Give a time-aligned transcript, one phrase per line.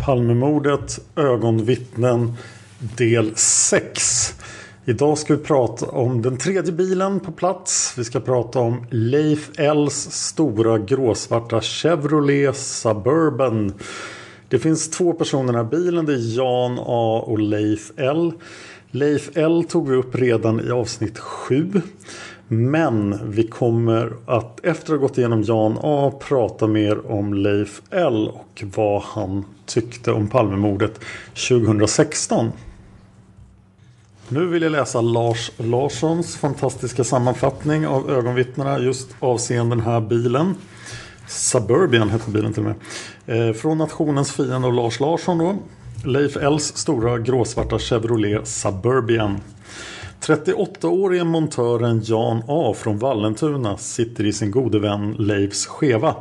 [0.00, 2.32] Palmemordet, ögonvittnen,
[2.78, 4.34] del 6.
[4.84, 7.94] Idag ska vi prata om den tredje bilen på plats.
[7.98, 13.72] Vi ska prata om Leif Ls stora gråsvarta Chevrolet Suburban.
[14.48, 16.06] Det finns två personer i den här bilen.
[16.06, 18.32] Det är Jan A och Leif L.
[18.90, 21.72] Leif L tog vi upp redan i avsnitt 7.
[22.52, 27.82] Men vi kommer att efter att ha gått igenom Jan A prata mer om Leif
[27.90, 31.00] L och vad han tyckte om Palmemordet
[31.48, 32.52] 2016.
[34.28, 40.54] Nu vill jag läsa Lars Larssons fantastiska sammanfattning av ögonvittnena just avseende den här bilen.
[41.28, 42.74] Suburbian hette bilen till och
[43.26, 43.48] med.
[43.48, 45.56] Eh, från Nationens fiende och Lars Larsson då.
[46.04, 49.40] Leif Ls stora gråsvarta Chevrolet Suburbian.
[50.26, 56.14] 38-årige montören Jan A från Vallentuna sitter i sin gode vän Leifs Cheva.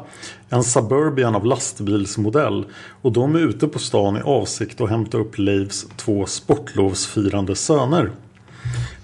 [0.50, 2.66] En Suburbian av lastbilsmodell
[3.02, 8.12] och de är ute på stan i avsikt att hämta upp Leifs två sportlovsfirande söner.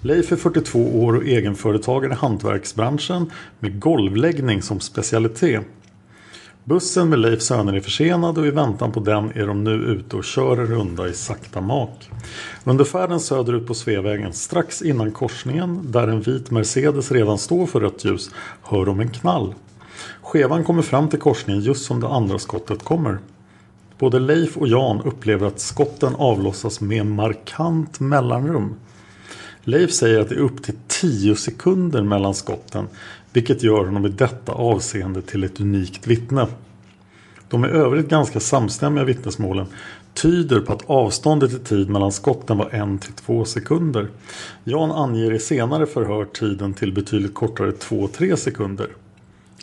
[0.02, 5.64] Leif är 42 år och egenföretagare i hantverksbranschen med golvläggning som specialitet.
[6.68, 10.16] Bussen med Leifs söner är försenad och i väntan på den är de nu ute
[10.16, 12.10] och kör en runda i sakta mak.
[12.64, 17.80] Under färden söderut på Sveavägen strax innan korsningen där en vit Mercedes redan står för
[17.80, 18.30] rött ljus
[18.62, 19.54] hör de en knall.
[20.22, 23.18] Skevan kommer fram till korsningen just som det andra skottet kommer.
[23.98, 28.74] Både Leif och Jan upplever att skotten avlossas med markant mellanrum.
[29.62, 32.88] Leif säger att det är upp till 10 sekunder mellan skotten
[33.32, 36.46] vilket gör honom i detta avseende till ett unikt vittne.
[37.48, 39.66] De är övrigt ganska samstämmiga vittnesmålen
[40.14, 44.08] tyder på att avståndet i tid mellan skotten var 1-2 sekunder.
[44.64, 48.88] Jan anger i senare förhör tiden till betydligt kortare 2-3 sekunder.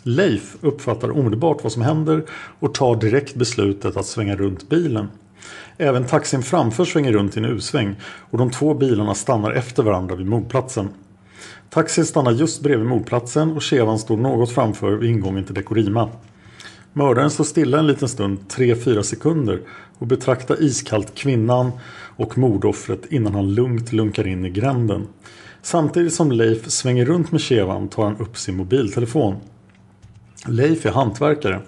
[0.02, 2.24] Leif uppfattar omedelbart vad som händer
[2.58, 5.08] och tar direkt beslutet att svänga runt bilen.
[5.78, 10.14] Även taxin framför svänger runt i en U-sväng och de två bilarna stannar efter varandra
[10.14, 10.88] vid mordplatsen.
[11.70, 16.08] Taxin stannar just bredvid mordplatsen och Chevan står något framför vid ingången till Dekorima.
[16.92, 19.60] Mördaren står stilla en liten stund, 3-4 sekunder
[19.98, 21.70] och betraktar iskallt kvinnan
[22.16, 25.06] och mordoffret innan han lugnt lunkar in i gränden.
[25.62, 29.36] Samtidigt som Leif svänger runt med Chevan tar han upp sin mobiltelefon.
[30.48, 31.60] Leif är hantverkare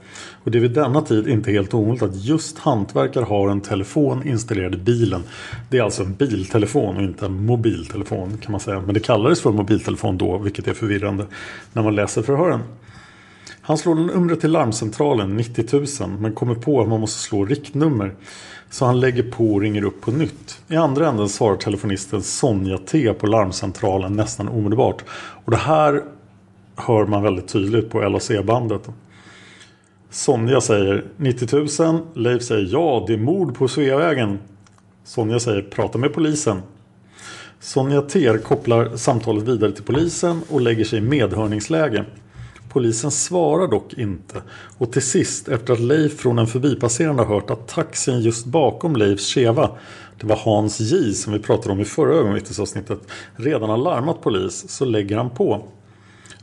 [0.45, 4.27] och det är vid denna tid inte helt ovanligt att just hantverkare har en telefon
[4.27, 5.23] installerad i bilen.
[5.71, 8.81] Det är alltså en biltelefon och inte en mobiltelefon kan man säga.
[8.81, 11.27] Men det kallades för mobiltelefon då vilket är förvirrande
[11.73, 12.61] när man läser förhören.
[13.61, 18.15] Han slår numret till larmcentralen 90 000 men kommer på att man måste slå riktnummer.
[18.71, 20.61] Så han lägger på och ringer upp på nytt.
[20.69, 25.05] I andra änden svarar telefonisten Sonja T på larmcentralen nästan omedelbart.
[25.45, 26.03] Och det här
[26.79, 28.89] hör man väldigt tydligt på LAC-bandet.
[30.11, 32.01] Sonja säger 90 000.
[32.15, 34.39] Leif säger ja, det är mord på Sveavägen.
[35.05, 36.63] Sonja säger prata med polisen.
[37.61, 42.05] Sonja Ter kopplar samtalet vidare till polisen och lägger sig i medhörningsläge.
[42.69, 44.43] Polisen svarar dock inte
[44.79, 48.97] och till sist efter att Leif från en förbipasserande har hört att taxin just bakom
[48.97, 49.71] Leifs Cheva
[50.21, 53.01] det var Hans J som vi pratade om i förra ögonvittnesavsnittet
[53.37, 55.63] redan har larmat polis så lägger han på.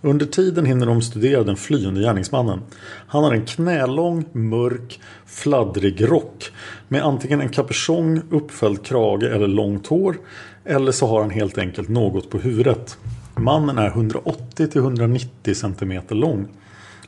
[0.01, 2.59] Under tiden hinner de studera den flyende gärningsmannen.
[3.07, 6.51] Han har en knälång, mörk, fladdrig rock
[6.87, 10.17] med antingen en kapuschong, uppfälld krage eller långt hår
[10.65, 12.97] eller så har han helt enkelt något på huvudet.
[13.35, 16.47] Mannen är 180-190 cm lång.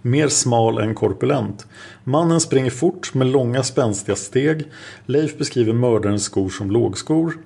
[0.01, 1.67] Mer smal än korpulent.
[2.03, 4.63] Mannen springer fort med långa spänstiga steg.
[5.05, 7.37] Leif beskriver mördarens skor som lågskor.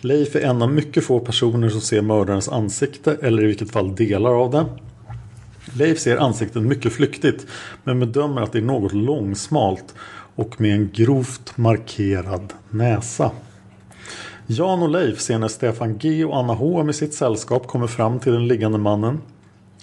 [0.00, 3.94] Leif är en av mycket få personer som ser mördarens ansikte eller i vilket fall
[3.94, 4.66] delar av det.
[5.72, 7.46] Leif ser ansiktet mycket flyktigt
[7.84, 9.94] men bedömer att det är något långsmalt
[10.34, 13.30] och med en grovt markerad näsa.
[14.46, 18.18] Jan och Leif ser när Stefan G och Anna H med sitt sällskap kommer fram
[18.18, 19.20] till den liggande mannen.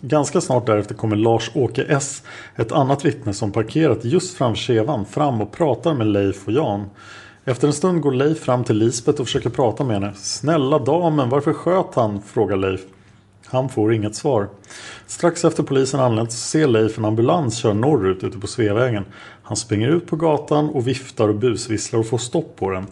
[0.02, 2.24] Ganska snart därefter kommer Lars-Åke S,
[2.56, 6.86] ett annat vittne som parkerat just framför Chevan, fram och pratar med Leif och Jan.
[7.46, 10.14] Efter en stund går Leif fram till Lisbeth och försöker prata med henne.
[10.16, 12.22] Snälla damen, varför sköt han?
[12.22, 12.82] frågar Leif.
[13.50, 14.50] Han får inget svar.
[15.08, 19.06] Strax efter polisen anlänt ser Leif en ambulans köra norrut ute på Sveavägen.
[19.44, 22.88] Han springer ut på gatan och viftar och busvisslar och får stopp på den.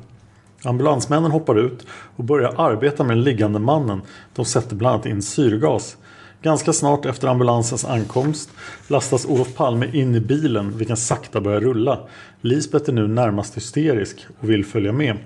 [0.63, 1.85] Ambulansmännen hoppar ut
[2.15, 4.01] och börjar arbeta med den liggande mannen.
[4.35, 5.97] De sätter bland annat in syrgas.
[6.41, 8.49] Ganska snart efter ambulansens ankomst
[8.87, 11.99] lastas Olof Palme in i bilen vilken sakta börjar rulla.
[12.41, 15.17] Lisbeth är nu närmast hysterisk och vill följa med.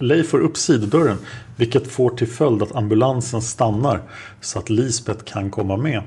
[0.00, 1.18] Leif får upp sidodörren
[1.56, 4.00] vilket får till följd att ambulansen stannar
[4.40, 6.02] så att Lisbeth kan komma med.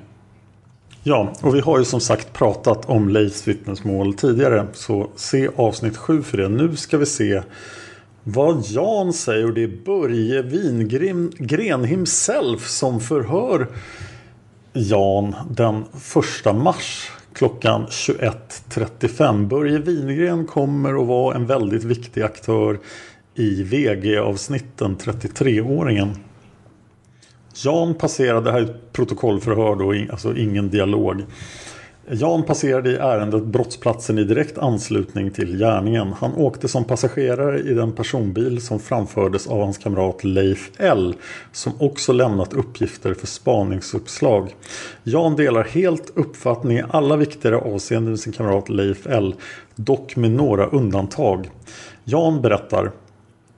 [1.03, 5.97] Ja, och vi har ju som sagt pratat om Leifs vittnesmål tidigare så se avsnitt
[5.97, 6.49] 7 för det.
[6.49, 7.41] Nu ska vi se
[8.23, 13.67] vad Jan säger och det är Börje Wingren himself som förhör
[14.73, 15.83] Jan den
[16.45, 19.47] 1 mars klockan 21.35.
[19.47, 22.79] Börje Wingren kommer att vara en väldigt viktig aktör
[23.35, 26.09] i VG-avsnitten 33-åringen.
[27.55, 31.23] Jan passerade, det här är ett protokollförhör då, alltså ingen dialog.
[32.09, 36.13] Jan passerade i ärendet brottsplatsen i direkt anslutning till gärningen.
[36.13, 41.15] Han åkte som passagerare i den personbil som framfördes av hans kamrat Leif L.
[41.51, 44.55] Som också lämnat uppgifter för spaningsuppslag.
[45.03, 49.35] Jan delar helt uppfattning i alla viktigare avseenden med sin kamrat Leif L.
[49.75, 51.49] Dock med några undantag.
[52.03, 52.91] Jan berättar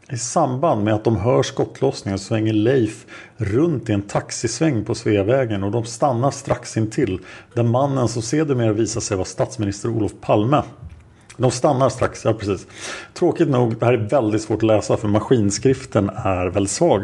[0.10, 3.06] i samband med att de hör skottlossningen svänger Leif
[3.38, 7.20] runt i en taxisväng på Sveavägen och de stannar strax intill
[7.54, 10.64] där mannen som sedermera visar sig vara statsminister Olof Palme.
[11.38, 12.68] De stannar strax, ja precis.
[13.14, 17.04] Tråkigt nog, det här är väldigt svårt att läsa för maskinskriften är väldigt svag.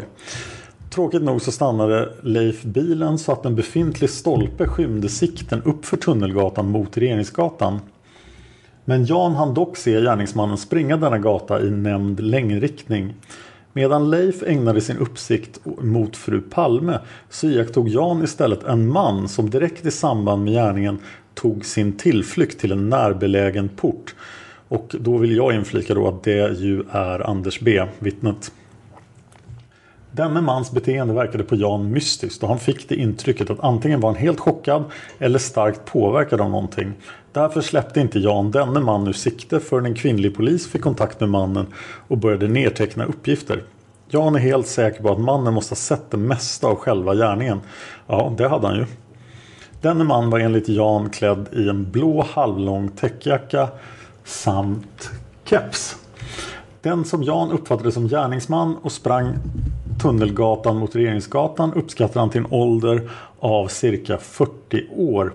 [0.90, 5.96] Tråkigt nog så stannade Leif bilen så att en befintlig stolpe skymde sikten upp för
[5.96, 7.80] Tunnelgatan mot Regeringsgatan.
[8.84, 13.14] Men Jan hann dock se gärningsmannen springa denna gata i nämnd längdriktning.
[13.72, 16.98] Medan Leif ägnade sin uppsikt mot fru Palme
[17.30, 20.98] så iakttog Jan istället en man som direkt i samband med gärningen
[21.34, 24.14] tog sin tillflykt till en närbelägen port.
[24.68, 28.52] Och då vill jag inflika då att det ju är Anders B, vittnet.
[30.14, 34.12] Denne mans beteende verkade på Jan mystiskt och han fick det intrycket att antingen var
[34.12, 34.84] han helt chockad
[35.18, 36.92] eller starkt påverkad av någonting.
[37.32, 41.28] Därför släppte inte Jan denne man ur sikte förrän en kvinnlig polis fick kontakt med
[41.28, 41.66] mannen
[42.08, 43.62] och började nedteckna uppgifter.
[44.08, 47.60] Jan är helt säker på att mannen måste ha sett det mesta av själva gärningen.
[48.06, 48.86] Ja, det hade han ju.
[49.80, 53.68] Denne man var enligt Jan klädd i en blå halvlång täckjacka
[54.24, 55.10] samt
[55.44, 55.96] keps.
[56.82, 59.34] Den som Jan uppfattade som gärningsman och sprang
[60.02, 63.10] Tunnelgatan mot Regeringsgatan uppskattar han till en ålder
[63.40, 65.32] av cirka 40 år.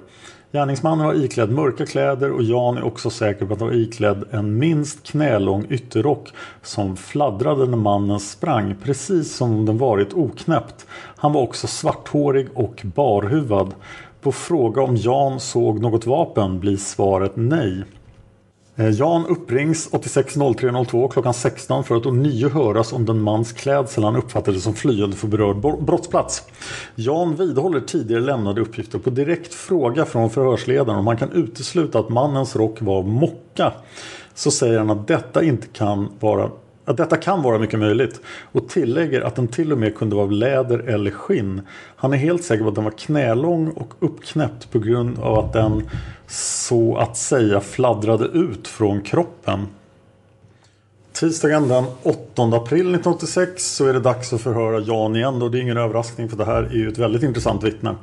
[0.51, 4.23] Gärningsmannen var iklädd mörka kläder och Jan är också säker på att han var iklädd
[4.31, 6.29] en minst knälång ytterrock
[6.61, 10.87] som fladdrade när mannen sprang precis som om den varit oknäppt.
[11.17, 13.73] Han var också svarthårig och barhuvad.
[14.21, 17.83] På fråga om Jan såg något vapen blir svaret nej.
[18.79, 24.15] Eh, Jan upprings 86.03.02 klockan 16 för att ånyo höras om den mans klädsel han
[24.15, 26.43] uppfattade som flyende för berörd brottsplats.
[26.95, 32.09] Jan vidhåller tidigare lämnade uppgifter på direkt fråga från förhörsledaren om han kan utesluta att
[32.09, 33.73] mannens rock var mocka.
[34.33, 36.49] Så säger han att detta inte kan vara
[36.87, 40.25] att detta kan vara mycket möjligt och tillägger att den till och med kunde vara
[40.25, 41.61] av läder eller skinn.
[41.95, 45.53] Han är helt säker på att den var knälång och uppknäppt på grund av att
[45.53, 45.89] den
[46.27, 49.67] så att säga fladdrade ut från kroppen.
[51.13, 55.59] Tisdagen den 8 april 1986 så är det dags att förhöra Jan igen och det
[55.59, 57.95] är ingen överraskning för det här är ju ett väldigt intressant vittne.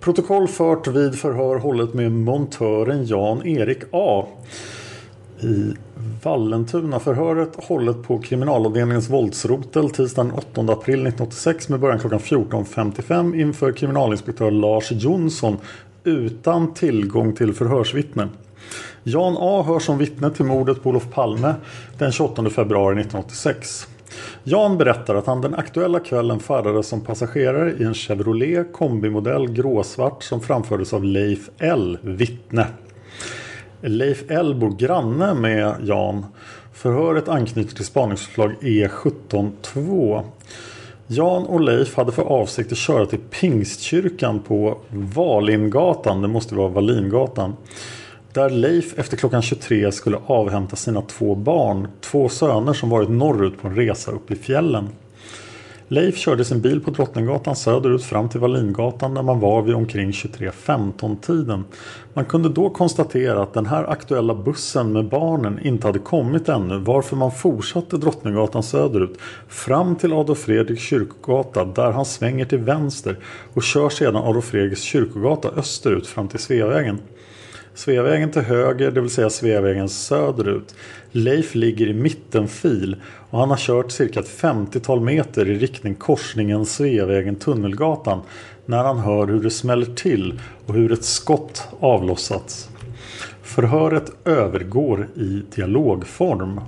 [0.00, 4.26] Protokoll fört vid förhör hållet med montören Jan-Erik A.
[5.40, 5.74] I
[6.22, 14.50] Vallentuna-förhöret hållet på kriminalavdelningens våldsrotel tisdagen 8 april 1986 med början klockan 14.55 inför kriminalinspektör
[14.50, 15.56] Lars Jonsson
[16.04, 18.28] utan tillgång till förhörsvittne.
[19.02, 21.54] Jan A hörs som vittne till mordet på Olof Palme
[21.98, 23.88] den 28 februari 1986.
[24.44, 30.22] Jan berättar att han den aktuella kvällen färdades som passagerare i en Chevrolet kombimodell gråsvart
[30.22, 32.66] som framfördes av Leif L, vittne.
[33.82, 36.26] Leif Elbo granne med Jan.
[36.72, 40.22] Förhöret anknyter till spaningsförslag E172.
[41.06, 46.68] Jan och Leif hade för avsikt att köra till Pingstkyrkan på Valingatan, det måste vara
[46.68, 47.56] Valingatan.
[48.32, 53.62] Där Leif efter klockan 23 skulle avhämta sina två barn, två söner som varit norrut
[53.62, 54.88] på en resa upp i fjällen.
[55.92, 60.10] Leif körde sin bil på Drottninggatan söderut fram till Wallingatan där man var vid omkring
[60.10, 61.64] 23.15 tiden.
[62.14, 66.78] Man kunde då konstatera att den här aktuella bussen med barnen inte hade kommit ännu
[66.78, 69.18] varför man fortsatte Drottninggatan söderut
[69.48, 73.18] fram till Adolf Fredriks kyrkogata där han svänger till vänster
[73.54, 76.98] och kör sedan Adolf Fredriks kyrkogata österut fram till Sveavägen.
[77.74, 80.74] Sveavägen till höger, det vill säga Sveavägen söderut.
[81.12, 82.96] Leif ligger i mittenfil
[83.30, 88.20] och han har kört cirka ett 50-tal meter i riktning korsningen Sveavägen-Tunnelgatan
[88.66, 92.68] när han hör hur det smäller till och hur ett skott avlossats.
[93.42, 96.60] Förhöret övergår i dialogform.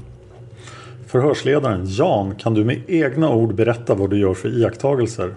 [1.06, 5.34] Förhörsledaren Jan, kan du med egna ord berätta vad du gör för iakttagelser?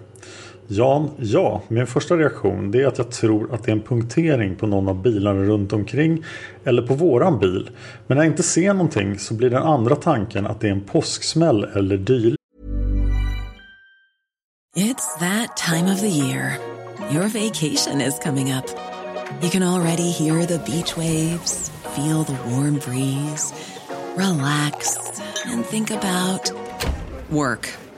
[0.68, 1.62] Jan, ja.
[1.68, 4.88] Min första reaktion det är att jag tror att det är en punktering på någon
[4.88, 6.24] av bilarna runt omkring
[6.64, 7.70] eller på våran bil.
[8.06, 10.80] Men när jag inte ser någonting så blir den andra tanken att det är en
[10.80, 12.36] påsksmäll eller dylikt.
[14.76, 16.58] It's that time of the year.
[17.10, 18.64] Your vacation is coming up.
[19.42, 23.54] You can already hear the beach waves, feel the warm breeze,
[24.16, 24.98] relax
[25.46, 26.52] and think about
[27.30, 27.85] work.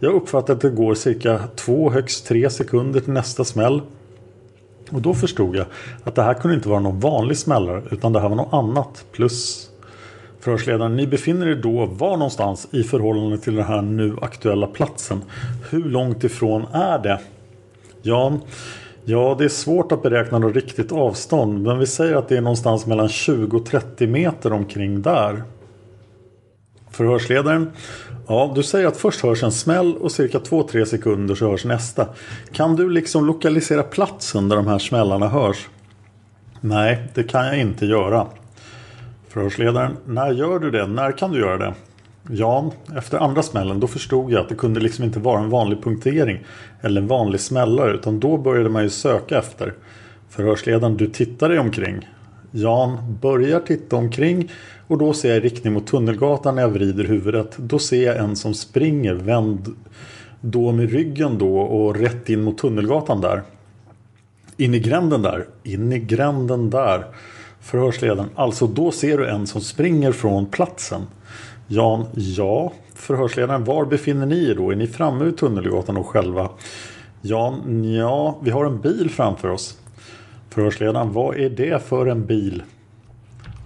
[0.00, 3.82] Jag uppfattar att det går cirka två, högst tre sekunder till nästa smäll.
[4.90, 5.66] Och då förstod jag
[6.04, 9.04] att det här kunde inte vara någon vanlig smällare utan det här var något annat.
[9.12, 9.70] Plus
[10.40, 15.22] förhörsledaren, ni befinner er då var någonstans i förhållande till den här nu aktuella platsen?
[15.70, 17.20] Hur långt ifrån är det?
[18.02, 18.40] Jan,
[19.04, 22.40] ja det är svårt att beräkna något riktigt avstånd men vi säger att det är
[22.40, 25.42] någonstans mellan 20 och 30 meter omkring där.
[26.90, 27.70] Förhörsledaren,
[28.30, 32.08] Ja, du säger att först hörs en smäll och cirka 2-3 sekunder så hörs nästa.
[32.52, 35.68] Kan du liksom lokalisera platsen där de här smällarna hörs?
[36.60, 38.26] Nej, det kan jag inte göra.
[39.28, 40.86] Förhörsledaren, när gör du det?
[40.86, 41.74] När kan du göra det?
[42.30, 45.82] Jan, efter andra smällen då förstod jag att det kunde liksom inte vara en vanlig
[45.82, 46.44] punktering
[46.80, 49.74] eller en vanlig smällare utan då började man ju söka efter.
[50.28, 52.08] Förhörsledaren, du tittar dig omkring.
[52.50, 54.50] Jan börjar titta omkring
[54.88, 57.56] och då ser jag i riktning mot Tunnelgatan när jag vrider huvudet.
[57.56, 59.74] Då ser jag en som springer vänd
[60.40, 63.42] då med ryggen då och rätt in mot Tunnelgatan där.
[64.56, 65.46] In i gränden där.
[65.62, 67.04] In i gränden där.
[67.60, 68.28] Förhörsledaren.
[68.34, 71.02] Alltså då ser du en som springer från platsen.
[71.66, 72.06] Jan.
[72.14, 72.72] Ja.
[72.94, 73.64] Förhörsledaren.
[73.64, 74.70] Var befinner ni er då?
[74.70, 76.48] Är ni framme vid Tunnelgatan och själva?
[77.20, 77.84] Jan.
[77.94, 78.38] Ja.
[78.42, 79.78] Vi har en bil framför oss.
[80.50, 81.12] Förhörsledaren.
[81.12, 82.62] Vad är det för en bil?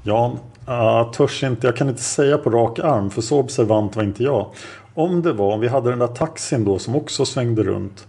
[0.02, 0.38] Jan.
[0.68, 4.22] Uh, törs inte, jag kan inte säga på rak arm för så observant var inte
[4.22, 4.46] jag.
[4.94, 8.06] Om det var, om vi hade den där taxin då som också svängde runt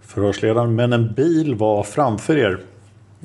[0.00, 0.74] förhörsledaren.
[0.74, 2.58] Men en bil var framför er.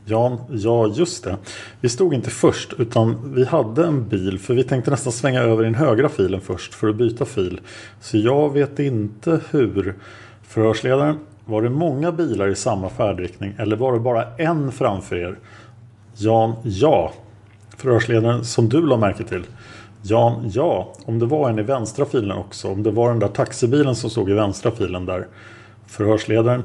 [0.05, 1.37] Jan, ja just det.
[1.81, 5.63] Vi stod inte först utan vi hade en bil för vi tänkte nästan svänga över
[5.63, 7.59] i den högra filen först för att byta fil.
[7.99, 9.95] Så jag vet inte hur.
[10.43, 15.39] Förhörsledaren, var det många bilar i samma färdriktning eller var det bara en framför er?
[16.15, 17.13] Jan, ja.
[17.81, 19.43] Förhörsledaren, som du la märke till.
[20.01, 20.93] Jan, ja.
[21.05, 22.67] Om det var en i vänstra filen också.
[22.67, 25.27] Om det var den där taxibilen som stod i vänstra filen där.
[25.87, 26.63] Förhörsledaren,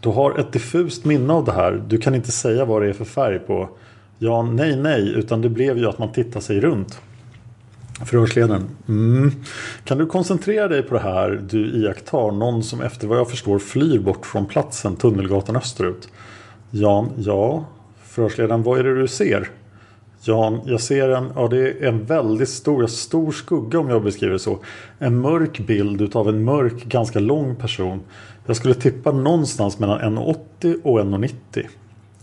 [0.00, 1.82] du har ett diffust minne av det här.
[1.88, 3.68] Du kan inte säga vad det är för färg på.
[4.18, 7.00] Ja, nej, nej, utan det blev ju att man tittar sig runt.
[8.04, 8.68] Förhörsledaren.
[8.88, 9.32] Mm.
[9.84, 13.58] Kan du koncentrera dig på det här du iakttar någon som efter vad jag förstår
[13.58, 16.08] flyr bort från platsen Tunnelgatan österut?
[16.70, 17.10] Jan.
[17.16, 17.64] Ja.
[18.02, 18.62] Förhörsledaren.
[18.62, 19.48] Vad är det du ser?
[20.20, 20.60] Jan.
[20.64, 24.38] Jag ser en, ja, det är en väldigt stor, stor skugga om jag beskriver det
[24.38, 24.58] så.
[24.98, 28.00] En mörk bild utav en mörk, ganska lång person.
[28.46, 31.66] Jag skulle tippa någonstans mellan 1,80 och 1,90.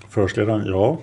[0.10, 0.66] Förhörsledaren.
[0.68, 0.98] Ja.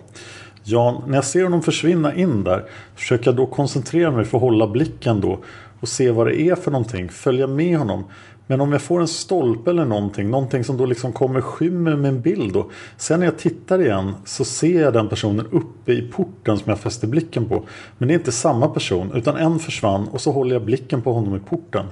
[0.64, 4.42] Jan, när jag ser honom försvinna in där försöker jag då koncentrera mig för att
[4.42, 5.38] hålla blicken då
[5.80, 8.04] och se vad det är för någonting, följa med honom.
[8.46, 12.20] Men om jag får en stolpe eller någonting, någonting som då liksom kommer skymmer min
[12.20, 12.70] bild då.
[12.96, 16.80] Sen när jag tittar igen så ser jag den personen uppe i porten som jag
[16.80, 17.62] fäster blicken på.
[17.98, 21.12] Men det är inte samma person utan en försvann och så håller jag blicken på
[21.12, 21.86] honom i porten.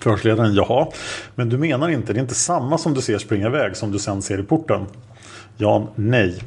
[0.00, 0.88] Förhörsledaren, jaha,
[1.34, 3.98] men du menar inte, det är inte samma som du ser springa iväg som du
[3.98, 4.86] sen ser i porten?
[5.56, 6.42] Jan, nej.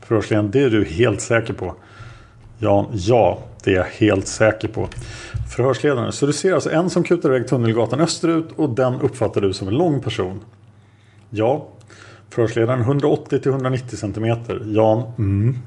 [0.00, 1.74] Förhörsledaren, det är du helt säker på?
[2.62, 4.88] Jan, ja, det är jag helt säker på.
[5.56, 9.52] Förhörsledaren, så du ser alltså en som kutar iväg Tunnelgatan österut och den uppfattar du
[9.52, 10.40] som en lång person?
[11.30, 11.68] Ja.
[12.30, 14.36] Förhörsledaren, 180-190 cm.
[14.74, 15.58] Jan, mm.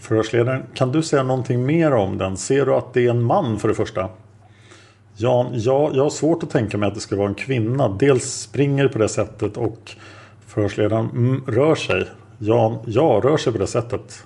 [0.00, 2.36] Förhörsledaren, kan du säga någonting mer om den?
[2.36, 4.08] Ser du att det är en man för det första?
[5.16, 7.88] Jan, ja, jag har svårt att tänka mig att det skulle vara en kvinna.
[7.88, 9.96] Dels springer på det sättet och
[10.46, 12.08] förhörsledaren mm, rör sig.
[12.38, 14.24] Jan, ja, rör sig på det sättet.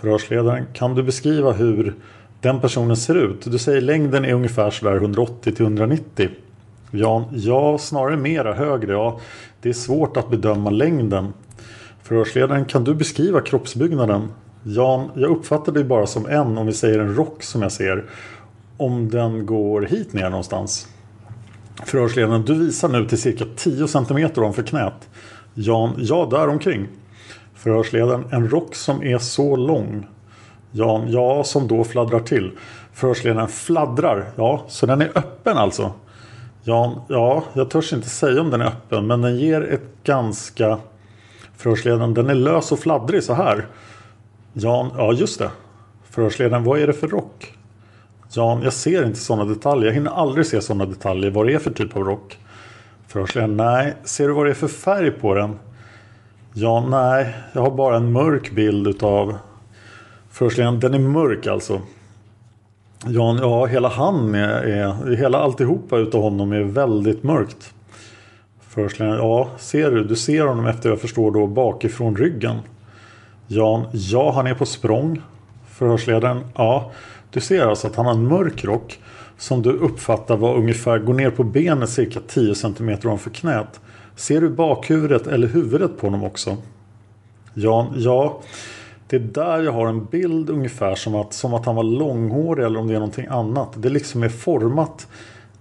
[0.00, 1.94] Förhörsledaren, kan du beskriva hur
[2.40, 3.40] den personen ser ut?
[3.44, 6.28] Du säger längden är ungefär sådär 180 till 190.
[6.90, 8.92] Jan, ja, snarare mera högre.
[8.92, 9.20] Ja,
[9.62, 11.32] det är svårt att bedöma längden.
[12.02, 14.28] Förhörsledaren, kan du beskriva kroppsbyggnaden?
[14.62, 18.04] Jan, jag uppfattar dig bara som en, om vi säger en rock som jag ser.
[18.76, 20.88] Om den går hit ner någonstans.
[21.86, 25.08] Förhörsledaren, du visar nu till cirka 10 cm ovanför knät.
[25.54, 26.88] Jan, ja, där omkring.
[27.58, 30.06] Förhörsledaren, en rock som är så lång.
[30.70, 32.50] Jan, ja, som då fladdrar till.
[32.92, 34.30] Förhörsledaren, fladdrar?
[34.36, 35.92] Ja, så den är öppen alltså?
[36.62, 40.78] Jan, ja, jag törs inte säga om den är öppen, men den ger ett ganska...
[41.56, 43.66] Förhörsledaren, den är lös och fladdrig så här.
[44.52, 45.50] Jan, ja just det.
[46.10, 47.54] Förhörsledaren, vad är det för rock?
[48.30, 49.86] Jan, jag ser inte sådana detaljer.
[49.86, 51.30] Jag hinner aldrig se sådana detaljer.
[51.30, 52.38] Vad det är för typ av rock?
[53.06, 53.94] Förhörsledaren, nej.
[54.04, 55.58] Ser du vad det är för färg på den?
[56.60, 57.34] Ja, nej.
[57.52, 59.38] Jag har bara en mörk bild utav
[60.30, 60.80] Förhörsledaren.
[60.80, 61.80] Den är mörk alltså.
[63.06, 67.74] Jan, ja, hela han är, är, hela alltihopa utav honom är väldigt mörkt.
[68.68, 70.04] Förhörsledaren, ja, ser du?
[70.04, 72.56] Du ser honom efter jag förstår då bakifrån ryggen.
[73.46, 75.22] Jan, ja, han är på språng.
[75.68, 76.92] Förhörsledaren, ja,
[77.30, 78.98] du ser alltså att han har en mörk rock
[79.36, 83.80] som du uppfattar var ungefär går ner på benet cirka 10 cm ovanför knät.
[84.18, 86.56] Ser du bakhuvudet eller huvudet på honom också?
[87.54, 88.40] Jan, ja.
[89.06, 92.64] Det är där jag har en bild ungefär som att, som att han var långhårig
[92.64, 93.68] eller om det är någonting annat.
[93.76, 95.06] Det liksom är format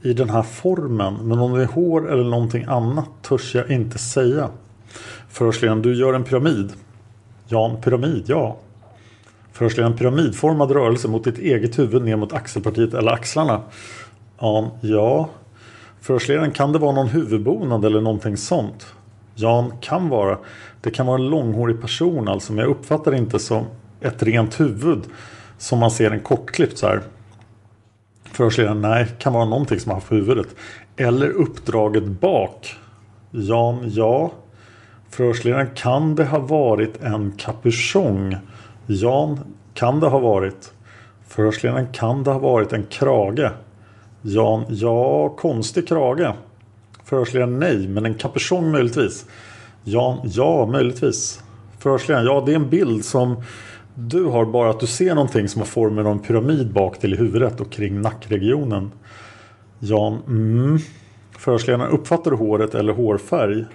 [0.01, 1.13] i den här formen.
[1.23, 4.49] Men om det är hår eller någonting annat törs jag inte säga.
[5.29, 6.73] Förhörsledaren, du gör en pyramid.
[7.47, 8.57] Jan, pyramid, ja.
[9.51, 13.61] Förhörsledaren, pyramidformad rörelse mot ditt eget huvud ner mot axelpartiet eller axlarna.
[14.39, 15.29] Jan, ja.
[16.07, 18.93] Förhörsledaren, kan det vara någon huvudbonad eller någonting sånt?
[19.35, 20.37] Jan, kan vara.
[20.81, 23.65] Det kan vara en långhårig person alltså, men jag uppfattar det inte som
[24.01, 25.03] ett rent huvud
[25.57, 27.01] som man ser en kortklippt så här.
[28.23, 30.47] Förhörsledaren, nej, kan vara någonting som har haft huvudet.
[30.97, 32.75] Eller uppdraget bak.
[33.31, 34.31] Jan, ja.
[35.09, 38.35] Förhörsledaren, kan det ha varit en kapuschong?
[38.85, 39.39] Jan,
[39.73, 40.73] kan det ha varit?
[41.27, 43.51] Förhörsledaren, kan det ha varit en krage?
[44.21, 46.33] Jan, ja, konstig krage.
[47.03, 49.25] Förhörsledaren, nej, men en kapuschong möjligtvis.
[49.83, 51.43] Jan, ja, möjligtvis.
[51.79, 53.43] Förhörsledaren, ja, det är en bild som
[53.95, 57.13] du har bara att du ser någonting som har formen av en pyramid bak till
[57.13, 58.91] i huvudet och kring nackregionen.
[59.79, 60.77] Jan, mm.
[61.37, 63.65] Förhörsledaren, uppfattar du håret eller hårfärg?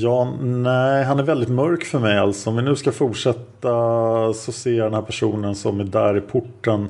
[0.00, 2.50] Ja, nej, han är väldigt mörk för mig alltså.
[2.50, 3.72] Om vi nu ska fortsätta
[4.34, 6.88] så ser jag den här personen som är där i porten.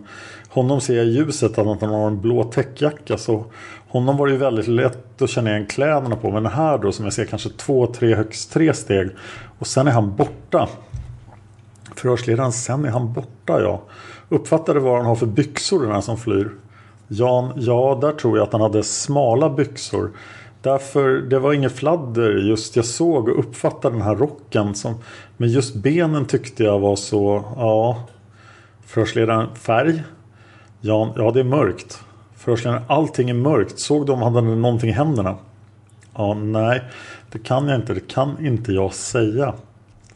[0.48, 3.18] Honom ser jag i ljuset att han har en blå täckjacka.
[3.18, 3.44] Så
[3.88, 6.30] honom var det ju väldigt lätt att känna igen kläderna på.
[6.30, 9.10] Men här då som jag ser kanske två, tre, högst tre steg.
[9.58, 10.68] Och sen är han borta.
[11.96, 13.82] Förhörsledaren, sen är han borta ja.
[14.28, 16.50] Uppfattade vad han har för byxor den här som flyr.
[17.08, 20.10] Jan, ja där tror jag att han hade smala byxor.
[20.68, 24.74] Därför, det var inget fladder just jag såg och uppfattade den här rocken.
[24.74, 24.94] Som,
[25.37, 28.07] men just benen tyckte jag var så, ja.
[28.87, 30.02] Förhörsledaren, färg?
[30.81, 32.04] Ja, ja det är mörkt.
[32.37, 33.78] Förhörsledaren, allting är mörkt.
[33.78, 35.37] Såg du om han hade någonting i händerna?
[36.14, 36.83] Ja, nej,
[37.33, 37.94] det kan jag inte.
[37.94, 39.54] Det kan inte jag säga.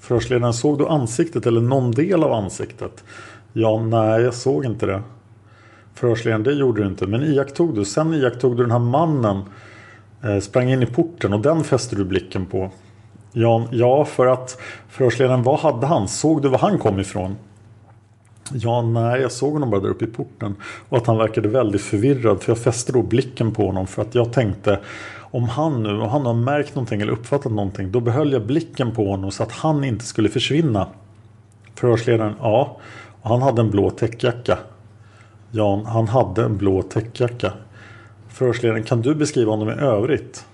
[0.01, 3.05] Förhörsledaren, såg du ansiktet eller någon del av ansiktet?
[3.53, 5.03] Ja, nej, jag såg inte det.
[5.95, 7.07] Förhörsledaren, det gjorde du inte.
[7.07, 7.85] Men iakttog du?
[7.85, 9.43] Sen iakttog du den här mannen
[10.25, 12.71] Eh, sprang in i porten och den fäste du blicken på.
[13.33, 16.09] Jan, ja, för att förhörsledaren, vad hade han?
[16.09, 17.37] Såg du var han kom ifrån?
[18.53, 20.55] Ja, nej, jag såg honom bara där uppe i porten.
[20.89, 22.43] Och att han verkade väldigt förvirrad.
[22.43, 23.87] För jag fäste då blicken på honom.
[23.87, 24.81] För att jag tänkte
[25.15, 27.93] om han nu, om han har märkt någonting eller uppfattat någonting.
[27.93, 30.87] Då behöll jag blicken på honom så att han inte skulle försvinna.
[31.75, 32.77] Förhörsledaren, ja.
[33.23, 34.59] Och han hade en blå täckjacka.
[35.51, 37.53] Jan, han hade en blå täckjacka.
[38.33, 40.47] Förhörsledaren, kan du beskriva honom i övrigt?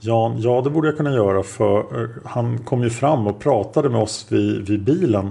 [0.00, 3.88] Jan, ja det borde jag kunna göra för eh, han kom ju fram och pratade
[3.88, 5.30] med oss vid, vid bilen.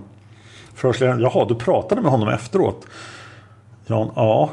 [0.73, 2.87] Förhörsledaren, jaha du pratade med honom efteråt?
[3.87, 4.49] Jan, ja.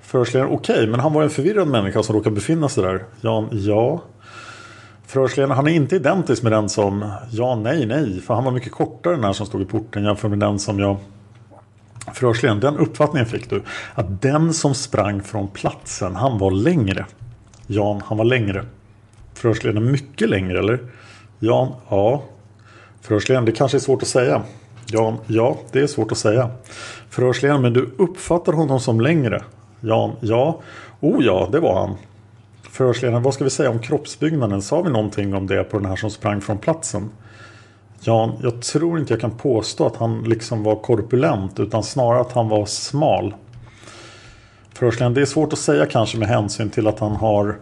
[0.00, 3.04] Förhörsledaren, okej okay, men han var en förvirrad människa som råkade befinna sig där.
[3.20, 4.02] Jan, ja.
[5.06, 8.20] Förhörsledaren, han är inte identisk med den som, ja nej nej.
[8.20, 10.78] För han var mycket kortare än den som stod i porten jämfört med den som
[10.78, 10.96] jag
[12.14, 13.62] Förhörsledaren, den uppfattningen fick du.
[13.94, 17.06] Att den som sprang från platsen, han var längre.
[17.66, 18.64] Jan, han var längre.
[19.34, 20.78] Förhörsledaren, mycket längre eller?
[21.38, 22.22] Jan, ja.
[23.00, 24.42] Förhörsledaren, det kanske är svårt att säga.
[24.86, 26.50] Jan, ja, det är svårt att säga.
[27.10, 29.42] Förhörsledaren, men du uppfattar honom som längre?
[29.80, 30.60] Jan, ja.
[31.00, 31.96] Oh ja, det var han.
[32.70, 34.62] Förhörsledaren, vad ska vi säga om kroppsbyggnaden?
[34.62, 37.10] Sa vi någonting om det på den här som sprang från platsen?
[38.06, 42.32] Jan, jag tror inte jag kan påstå att han liksom var korpulent utan snarare att
[42.32, 43.34] han var smal.
[44.72, 47.56] Förhörsledaren, det är svårt att säga kanske med hänsyn till att han har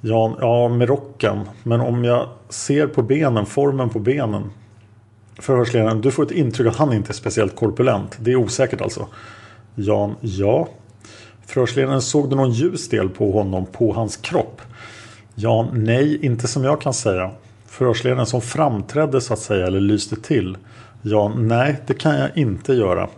[0.00, 1.40] Jan, ja, med rocken.
[1.62, 4.50] Men om jag ser på benen, formen på benen.
[5.38, 8.16] Förhörsledaren, du får ett intryck att han inte är speciellt korpulent.
[8.20, 9.06] Det är osäkert alltså.
[9.74, 10.68] Jan, ja.
[11.46, 14.60] Förhörsledaren, såg du någon ljus del på honom, på hans kropp?
[15.34, 17.30] Jan, nej, inte som jag kan säga.
[17.68, 20.56] Förhörsledaren som framträdde så att säga, eller lyste till.
[21.02, 23.08] Jan, nej, det kan jag inte göra.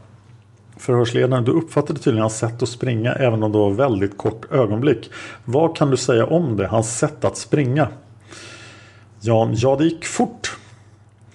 [0.77, 5.11] Förhörsledaren, du uppfattade tydligen hans sätt att springa även om det var väldigt kort ögonblick.
[5.45, 7.89] Vad kan du säga om det, hans sätt att springa?
[9.21, 10.57] Jan, ja det gick fort.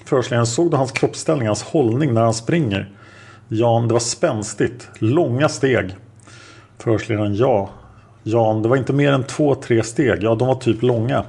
[0.05, 2.91] Förhörsledaren, såg du hans kroppsställning, hans hållning när han springer?
[3.47, 5.95] Jan, det var spänstigt, långa steg.
[6.77, 7.69] Förhörsledaren, ja.
[8.23, 10.23] Jan, det var inte mer än två, tre steg.
[10.23, 11.23] Ja, de var typ långa.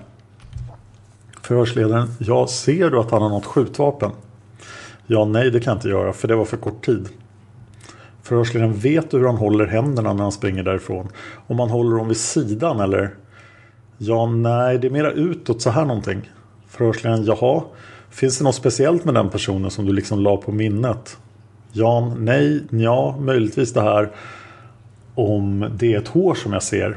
[1.46, 4.11] Förhörsledaren, ja, ser du att han har något skjutvapen?
[5.06, 7.09] Ja, nej, det kan jag inte göra, för det var för kort tid.
[8.22, 11.09] Förhörsledaren vet hur han håller händerna när han springer därifrån.
[11.46, 13.14] Om han håller dem vid sidan eller?
[13.98, 16.30] Ja, nej, det är mera utåt så här någonting.
[16.68, 17.62] Förhörsledaren, jaha.
[18.11, 21.18] Finns det något speciellt med den personen som du liksom la på minnet?
[21.72, 24.11] Jan, nej, ja, möjligtvis det här
[25.14, 26.96] om det är ett hår som jag ser.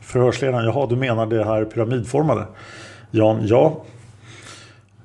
[0.00, 2.46] Förhörsledaren, jaha, du menar det här pyramidformade?
[3.14, 3.84] Jan, ja.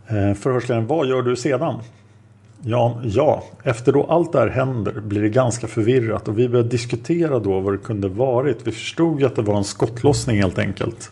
[0.07, 1.79] Eh, förhörsledaren, vad gör du sedan?
[2.61, 3.43] Jan, ja.
[3.63, 7.59] Efter då allt det här händer blir det ganska förvirrat och vi började diskutera då
[7.59, 8.67] vad det kunde varit.
[8.67, 11.11] Vi förstod ju att det var en skottlossning helt enkelt.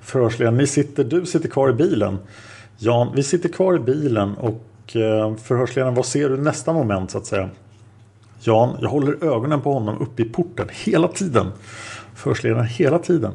[0.00, 2.18] Förhörsledaren, ni sitter, du sitter kvar i bilen.
[2.78, 7.18] Jan, vi sitter kvar i bilen och eh, förhörsledaren, vad ser du nästa moment så
[7.18, 7.50] att säga?
[8.40, 11.46] Jan, jag håller ögonen på honom uppe i porten hela tiden.
[12.14, 13.32] Förhörsledaren, hela tiden.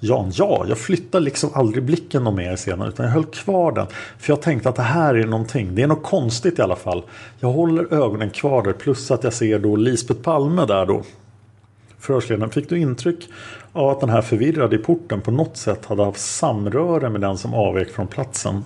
[0.00, 3.86] Jan, ja, jag flyttade liksom aldrig blicken någon mer senare utan jag höll kvar den.
[4.18, 7.02] För jag tänkte att det här är någonting, det är något konstigt i alla fall.
[7.38, 11.02] Jag håller ögonen kvar där plus att jag ser då Lisbeth Palme där då.
[11.98, 13.28] Förhörsledaren, fick du intryck
[13.72, 17.38] av att den här förvirrade i porten på något sätt hade haft samröre med den
[17.38, 18.64] som avvek från platsen?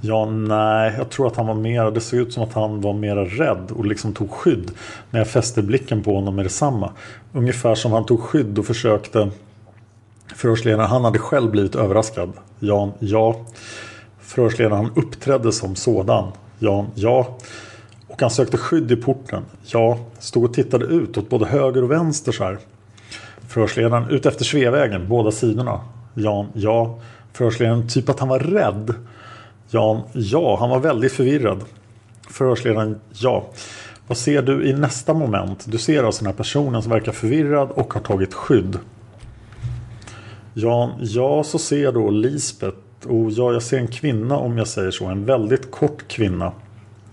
[0.00, 2.92] Ja, nej, jag tror att han var mer, det såg ut som att han var
[2.92, 4.70] mer rädd och liksom tog skydd
[5.10, 6.92] när jag fäste blicken på honom med detsamma.
[7.32, 9.30] Ungefär som han tog skydd och försökte
[10.34, 12.32] Förhörsledaren han hade själv blivit överraskad.
[12.58, 13.46] Jan, ja.
[14.20, 16.32] Förhörsledaren han uppträdde som sådan.
[16.58, 17.38] Jan, ja.
[18.08, 19.42] Och han sökte skydd i porten.
[19.64, 19.98] Ja.
[20.18, 22.58] Stod och tittade ut åt både höger och vänster så här.
[23.48, 25.80] Förhörsledaren ut efter Sveavägen, båda sidorna.
[26.14, 26.98] Jan, ja.
[27.32, 28.94] Förhörsledaren typ att han var rädd.
[29.70, 30.56] Jan, ja.
[30.60, 31.64] Han var väldigt förvirrad.
[32.30, 33.46] Förhörsledaren, ja.
[34.06, 35.64] Vad ser du i nästa moment?
[35.68, 38.78] Du ser alltså den här personen som verkar förvirrad och har tagit skydd.
[40.60, 42.76] Ja, ja, så ser jag då Lisbeth.
[43.06, 45.06] Och ja, jag ser en kvinna om jag säger så.
[45.06, 46.52] En väldigt kort kvinna.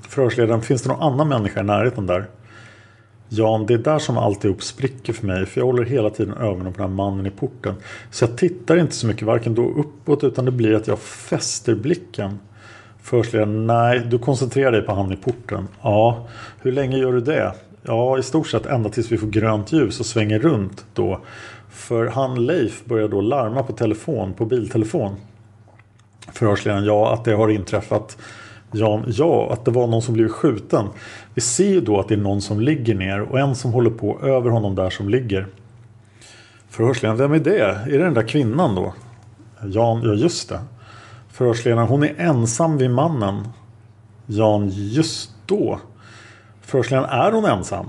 [0.01, 2.27] Förhörsledaren, finns det någon annan människa i närheten där?
[3.29, 6.73] Jan, det är där som alltihop spricker för mig för jag håller hela tiden ögonen
[6.73, 7.75] på den här mannen i porten.
[8.11, 11.75] Så jag tittar inte så mycket varken då uppåt utan det blir att jag fäster
[11.75, 12.39] blicken.
[13.01, 15.67] Förhörsledaren, nej, du koncentrerar dig på han i porten.
[15.81, 16.27] Ja,
[16.61, 17.53] hur länge gör du det?
[17.83, 21.19] Ja, i stort sett ända tills vi får grönt ljus och svänger runt då.
[21.75, 25.15] För han Leif börjar då larma på telefon, på biltelefon.
[26.33, 28.17] Förhörsledaren, ja att det har inträffat.
[28.71, 30.85] Jan, ja att det var någon som blivit skjuten.
[31.33, 33.89] Vi ser ju då att det är någon som ligger ner och en som håller
[33.89, 35.47] på över honom där som ligger.
[36.69, 37.61] Förhörsledaren, vem är det?
[37.61, 38.93] Är det den där kvinnan då?
[39.63, 40.59] Jan, ja just det.
[41.31, 43.47] Förhörsledaren, hon är ensam vid mannen.
[44.25, 45.79] Jan, just då.
[46.61, 47.85] Förhörsledaren, är hon ensam?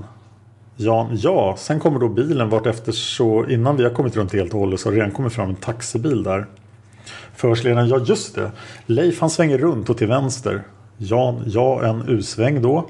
[0.77, 1.55] Jan, ja.
[1.59, 4.89] Sen kommer då bilen vartefter så innan vi har kommit runt helt och hållet så
[4.89, 6.47] har det redan kommit fram en taxibil där.
[7.35, 8.51] Förhörsledaren, ja just det.
[8.87, 10.63] Leif han svänger runt och till vänster.
[10.99, 12.89] Jan, ja en U-sväng då.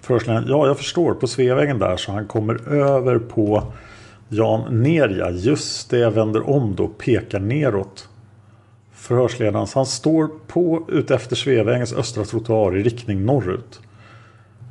[0.00, 1.14] Förhörsledaren, ja jag förstår.
[1.14, 3.72] På Sveavägen där så han kommer över på
[4.28, 5.30] Jan ner ja.
[5.30, 6.88] Just det jag vänder om då.
[6.88, 8.08] Pekar neråt.
[8.92, 13.80] Förhörsledaren, så han står på utefter Sveavägens östra trottoar i riktning norrut.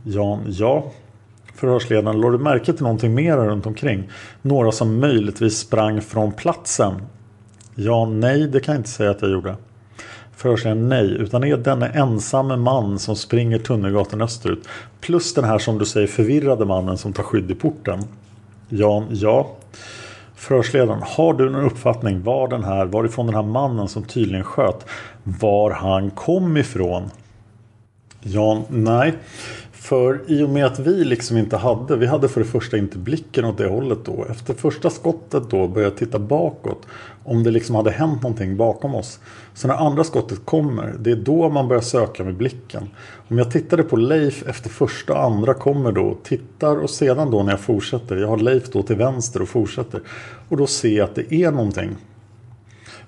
[0.04, 0.92] Jan, ja.
[1.58, 4.10] Förhörsledaren, lade du märke till någonting mer runt omkring?
[4.42, 6.94] Några som möjligtvis sprang från platsen?
[7.76, 9.56] Ja, nej, det kan jag inte säga att jag gjorde.
[10.36, 14.68] Förhörsledaren, nej, utan det är denne ensamme man som springer Tunnelgatan österut.
[15.02, 18.00] Plus den här som du säger förvirrade mannen som tar skydd i porten.
[18.70, 19.56] Jan, ja.
[20.36, 24.86] Förhörsledaren, har du någon uppfattning var den här, varifrån den här mannen som tydligen sköt,
[25.24, 27.10] var han kom ifrån?
[28.22, 29.14] Jan, nej.
[29.88, 32.98] För i och med att vi liksom inte hade, vi hade för det första inte
[32.98, 34.26] blicken åt det hållet då.
[34.30, 36.88] Efter första skottet då började jag titta bakåt.
[37.24, 39.20] Om det liksom hade hänt någonting bakom oss.
[39.54, 42.90] Så när andra skottet kommer, det är då man börjar söka med blicken.
[43.28, 47.44] Om jag tittade på Leif efter första och andra kommer då, tittar och sedan då
[47.44, 48.16] när jag fortsätter.
[48.16, 50.02] Jag har Leif då till vänster och fortsätter.
[50.50, 51.96] Och då ser jag att det är någonting.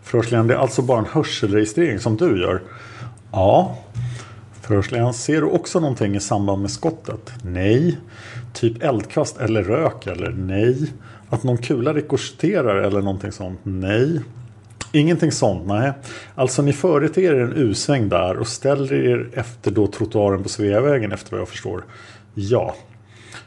[0.02, 2.62] Förhörsledaren, det är alltså bara en hörselregistrering som du gör.
[3.32, 3.78] Ja,
[4.69, 7.34] Förhörsledaren, ser du också någonting i samband med skottet?
[7.43, 7.97] Nej.
[8.53, 10.93] Typ eldkast eller rök eller nej.
[11.29, 13.60] Att någon kula rikoscherar eller någonting sånt?
[13.63, 14.19] Nej.
[14.91, 15.91] Ingenting sånt, nej.
[16.36, 21.12] Alltså ni företer er en U-sväng där och ställer er efter då trottoaren på Sveavägen
[21.12, 21.84] efter vad jag förstår.
[22.34, 22.75] Ja.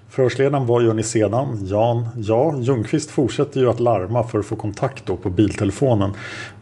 [0.09, 1.67] Förhörsledaren, vad gör ni sedan?
[1.67, 6.11] Jan, ja, Ljungqvist fortsätter ju att larma för att få kontakt då på biltelefonen.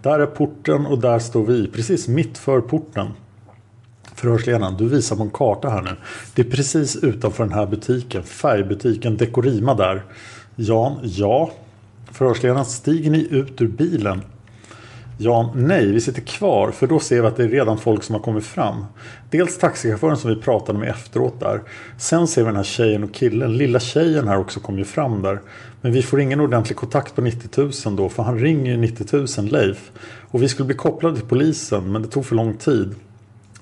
[0.02, 3.06] Där är porten och där står vi, precis mitt för porten.
[4.20, 5.90] Förhörsledaren, du visar på en karta här nu.
[6.34, 10.04] Det är precis utanför den här butiken, färgbutiken Dekorima där.
[10.56, 11.50] Jan, ja.
[12.12, 14.22] Förhörsledaren, stiger ni ut ur bilen?
[15.18, 18.14] Jan, nej, vi sitter kvar för då ser vi att det är redan folk som
[18.14, 18.84] har kommit fram.
[19.30, 21.60] Dels taxichauffören som vi pratade med efteråt där.
[21.98, 23.56] Sen ser vi den här tjejen och killen.
[23.56, 25.40] Lilla tjejen här också kom ju fram där.
[25.80, 29.26] Men vi får ingen ordentlig kontakt på 90 000 då för han ringer ju 90
[29.38, 29.90] 000 Leif.
[30.30, 32.94] Och vi skulle bli kopplade till polisen men det tog för lång tid.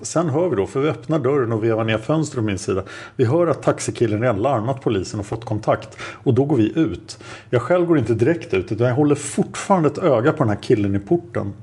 [0.01, 2.83] Sen hör vi då, för vi öppnar dörren och vevar ner fönstret på min sida.
[3.15, 5.97] Vi hör att taxikillen redan larmat polisen och fått kontakt.
[6.01, 7.19] Och då går vi ut.
[7.49, 10.61] Jag själv går inte direkt ut utan jag håller fortfarande ett öga på den här
[10.61, 11.53] killen i porten.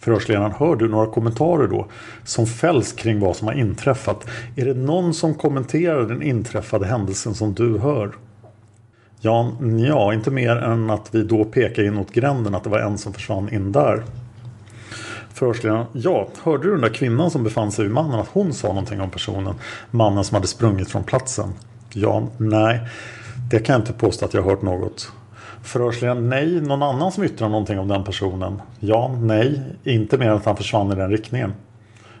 [0.00, 1.86] Förhörsledaren, hör du några kommentarer då
[2.24, 4.26] som fälls kring vad som har inträffat?
[4.56, 8.12] Är det någon som kommenterar den inträffade händelsen som du hör?
[9.20, 12.98] Jan, ja, inte mer än att vi då pekar inåt gränden att det var en
[12.98, 14.02] som försvann in där.
[15.38, 18.68] Förhörsledaren, ja, hörde du den där kvinnan som befann sig vid mannen att hon sa
[18.68, 19.54] någonting om personen?
[19.90, 21.48] Mannen som hade sprungit från platsen?
[21.92, 22.30] Jan.
[22.36, 22.80] nej,
[23.50, 25.12] det kan jag inte påstå att jag har hört något.
[25.62, 28.62] Förhörsledaren, nej, någon annan som yttrar någonting om den personen?
[28.80, 29.26] Jan.
[29.26, 31.52] nej, inte mer än att han försvann i den riktningen.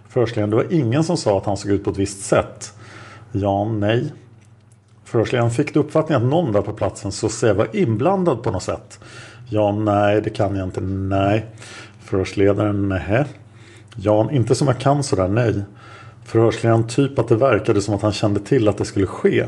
[0.08, 2.72] Förhörsledaren, det var ingen som sa att han såg ut på ett visst sätt?
[3.32, 3.80] Jan.
[3.80, 4.12] nej.
[5.04, 8.62] Förhörsledaren, fick du uppfattningen att någon där på platsen så säga var inblandad på något
[8.62, 9.00] sätt?
[9.50, 11.46] Ja, nej, det kan jag inte, nej.
[12.08, 13.24] Förhörsledaren, nähä.
[13.96, 15.62] Jan, inte som jag kan sådär, nej.
[16.24, 19.46] Förhörsledaren, typ att det verkade som att han kände till att det skulle ske.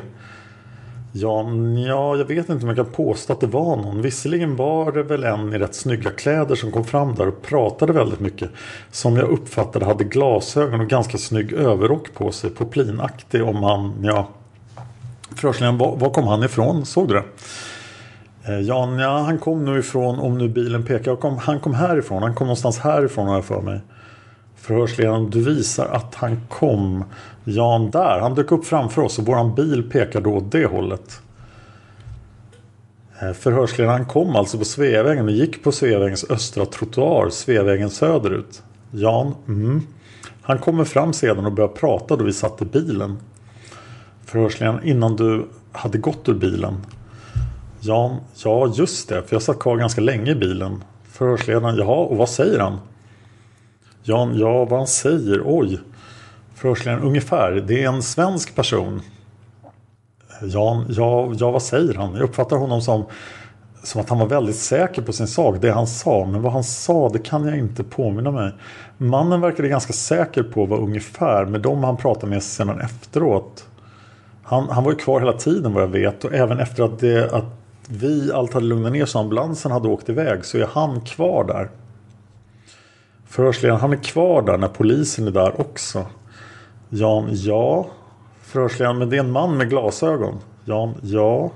[1.12, 4.02] Jan, ja, jag vet inte om jag kan påstå att det var någon.
[4.02, 7.92] Visserligen var det väl en i rätt snygga kläder som kom fram där och pratade
[7.92, 8.50] väldigt mycket.
[8.90, 12.50] Som jag uppfattade hade glasögon och ganska snygg överrock på sig.
[12.50, 14.28] Poplinaktig om han, ja.
[15.34, 16.86] Förhörsledaren, var, var kom han ifrån?
[16.86, 17.24] Såg du det?
[18.44, 22.22] Eh, Jan, ja, han kom nu ifrån, om nu bilen pekar, kom, han kom härifrån,
[22.22, 23.80] han kom någonstans härifrån har jag för mig.
[24.56, 27.04] Förhörsledaren, du visar att han kom,
[27.44, 31.20] Jan, där, han dök upp framför oss och våran bil pekar då åt det hållet.
[33.20, 38.62] Eh, Förhörsledaren, han kom alltså på Sveavägen och gick på Sveavägens östra trottoar, Sveavägen söderut.
[38.90, 39.82] Jan, mm.
[40.42, 43.18] Han kommer fram sedan och börjar prata då vi satt i bilen.
[44.24, 46.76] Förhörsledaren, innan du hade gått ur bilen.
[47.82, 50.84] Jan, ja just det, för jag satt kvar ganska länge i bilen.
[51.04, 52.78] Förhörsledaren, jaha, och vad säger han?
[54.02, 55.80] Jan, ja vad han säger, oj.
[56.54, 59.02] Förhörsledaren, ungefär, det är en svensk person.
[60.42, 62.14] Jan, ja, ja vad säger han?
[62.14, 63.04] Jag uppfattar honom som,
[63.82, 66.26] som att han var väldigt säker på sin sak, det han sa.
[66.32, 68.52] Men vad han sa, det kan jag inte påminna mig.
[68.96, 73.66] Mannen verkade ganska säker på vad ungefär med dem han pratade med sedan efteråt.
[74.42, 77.32] Han, han var ju kvar hela tiden vad jag vet och även efter att, det,
[77.32, 77.59] att
[77.92, 81.70] vi allt hade lugnat ner så ambulansen hade åkt iväg så är han kvar där.
[83.26, 86.06] Förhörsledaren, han är kvar där när polisen är där också.
[86.88, 87.86] Jan, ja.
[88.42, 90.38] Förhörsledaren, men det är en man med glasögon.
[90.64, 91.50] Jan, ja.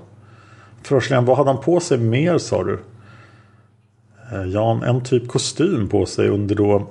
[0.83, 2.79] Förhörsledaren, vad hade han på sig mer sa du?
[4.31, 6.87] Eh, Jan, en typ kostym på sig under då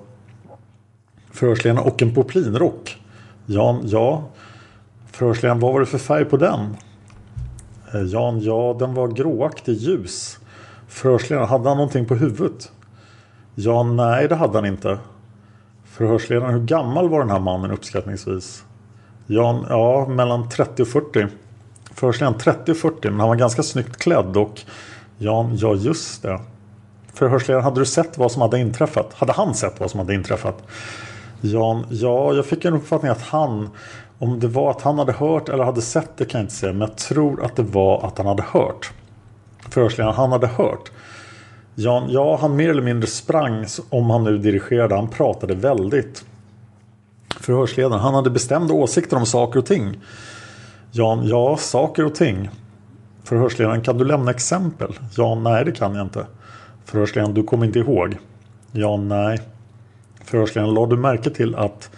[1.32, 2.98] förhörsledaren och en poplinrock.
[3.46, 4.24] Jan, ja.
[5.12, 6.76] Förhörsledaren, vad var det för färg på den?
[7.94, 10.38] Eh, Jan, ja den var gråaktig ljus.
[10.88, 12.72] Förhörsledaren, hade han någonting på huvudet?
[13.54, 14.98] Jan, nej det hade han inte.
[15.84, 18.64] Förhörsledaren, hur gammal var den här mannen uppskattningsvis?
[19.26, 21.26] Jan, ja mellan 30 och 40.
[21.94, 24.60] Förhörsledaren 30 och 40 men han var ganska snyggt klädd och
[25.18, 26.40] Jan, ja just det.
[27.12, 29.14] Förhörsledaren, hade du sett vad som hade inträffat?
[29.14, 30.62] Hade han sett vad som hade inträffat?
[31.40, 33.70] Jan, ja jag fick en uppfattning att han
[34.18, 36.72] om det var att han hade hört eller hade sett det kan jag inte säga.
[36.72, 38.92] Men jag tror att det var att han hade hört.
[39.70, 40.90] Förhörsledaren, han hade hört.
[41.74, 44.94] Jan, ja, han mer eller mindre sprang om han nu dirigerade.
[44.94, 46.24] Han pratade väldigt.
[47.40, 50.00] Förhörsledaren, han hade bestämda åsikter om saker och ting.
[50.90, 52.50] Jan, ja, saker och ting.
[53.24, 54.98] Förhörsledaren, kan du lämna exempel?
[55.16, 56.26] Jan, nej det kan jag inte.
[56.84, 58.18] Förhörsledaren, du kommer inte ihåg?
[58.72, 59.40] Jan, nej.
[60.24, 61.90] Förhörsledaren, lade du märke till att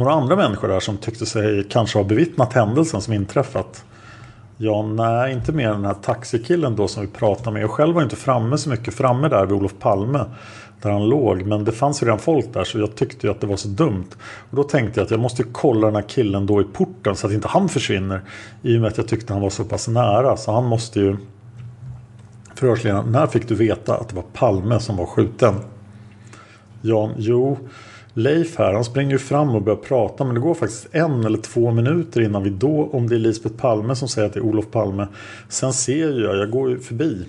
[0.00, 3.84] några andra människor där som tyckte sig kanske ha bevittnat händelsen som inträffat?
[4.56, 7.62] Ja, nej, inte mer än den här taxikillen då som vi pratade med.
[7.62, 10.24] Jag själv var inte framme så mycket framme där vid Olof Palme.
[10.82, 11.42] Där han låg.
[11.42, 13.68] Men det fanns ju redan folk där så jag tyckte ju att det var så
[13.68, 14.08] dumt.
[14.50, 17.26] Och då tänkte jag att jag måste kolla den här killen då i porten så
[17.26, 18.20] att inte han försvinner.
[18.62, 20.36] I och med att jag tyckte han var så pass nära.
[20.36, 21.16] Så han måste ju...
[22.54, 25.54] Förhörsledaren, när fick du veta att det var Palme som var skjuten?
[26.82, 27.58] Jan, jo...
[28.22, 31.38] Leif här, han springer ju fram och börjar prata men det går faktiskt en eller
[31.38, 34.44] två minuter innan vi då, om det är Lisbeth Palme som säger att det är
[34.44, 35.08] Olof Palme.
[35.48, 37.26] Sen ser jag, jag går ju förbi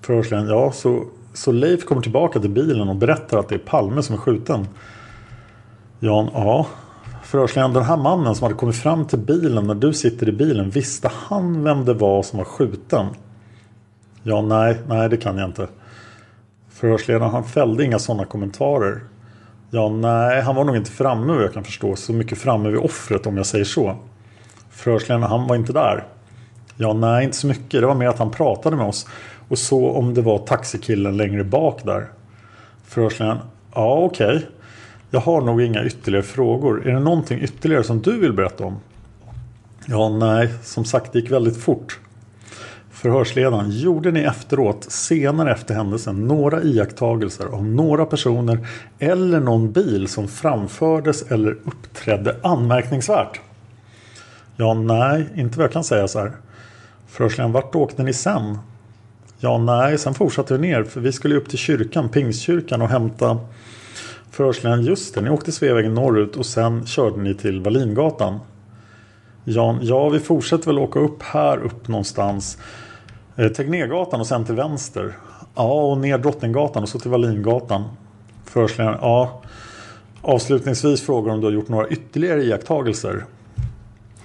[0.00, 4.02] förhörsledaren, ja så, så Leif kommer tillbaka till bilen och berättar att det är Palme
[4.02, 4.66] som är skjuten.
[5.98, 6.66] Jan, ja.
[7.22, 10.70] Förhörsledaren, den här mannen som hade kommit fram till bilen när du sitter i bilen,
[10.70, 13.06] visste han vem det var som var skjuten?
[14.22, 15.68] Ja, nej, nej det kan jag inte.
[16.68, 19.00] Förhörsledaren, han fällde inga sådana kommentarer.
[19.70, 21.96] Ja, nej, han var nog inte framme vad jag kan förstå.
[21.96, 23.96] Så mycket framme vid offret om jag säger så.
[24.70, 26.04] Förhörsledaren, han var inte där.
[26.76, 27.80] Ja, nej, inte så mycket.
[27.80, 29.06] Det var mer att han pratade med oss.
[29.48, 32.08] Och så om det var taxikillen längre bak där.
[32.84, 33.38] Förhörsledaren,
[33.74, 34.36] ja okej.
[34.36, 34.48] Okay.
[35.10, 36.88] Jag har nog inga ytterligare frågor.
[36.88, 38.76] Är det någonting ytterligare som du vill berätta om?
[39.86, 41.98] Ja, nej, som sagt det gick väldigt fort.
[43.00, 48.58] Förhörsledaren, gjorde ni efteråt, senare efter händelsen, några iakttagelser av några personer
[48.98, 53.40] eller någon bil som framfördes eller uppträdde anmärkningsvärt?
[54.56, 56.32] Ja, nej, inte vad jag kan säga så här.
[57.08, 58.58] Förhörsledaren, vart åkte ni sen?
[59.38, 63.38] Ja, nej, sen fortsatte vi ner för vi skulle upp till kyrkan, Pingstkyrkan och hämta
[64.30, 68.38] Förhörsledaren, just det, ni åkte Sveavägen norrut och sen körde ni till Wallingatan.
[69.44, 72.58] Jan, ja vi fortsätter väl åka upp här upp någonstans.
[73.36, 75.16] Eh, Tegnérgatan och sen till vänster.
[75.54, 77.84] Ja, och ner Drottninggatan och så till Wallingatan.
[78.44, 79.42] Förhörsledaren, ja.
[80.22, 83.24] Avslutningsvis frågar om du har gjort några ytterligare iakttagelser.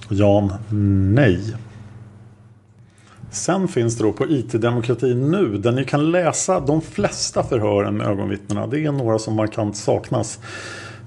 [0.09, 0.53] Jan,
[1.15, 1.55] nej.
[3.31, 8.07] Sen finns det då på IT-demokrati nu där ni kan läsa de flesta förhören med
[8.07, 8.67] ögonvittnena.
[8.67, 10.39] Det är några som markant saknas.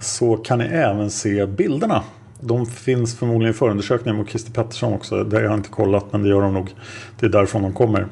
[0.01, 2.03] Så kan ni även se bilderna
[2.41, 5.25] de finns förmodligen i förundersökningen mot Christer Pettersson också.
[5.25, 6.75] Det har jag inte kollat men det gör de nog.
[7.21, 8.07] Det är därifrån de kommer.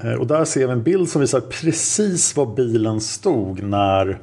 [0.00, 4.18] Eh, och där ser vi en bild som visar precis var bilen stod när,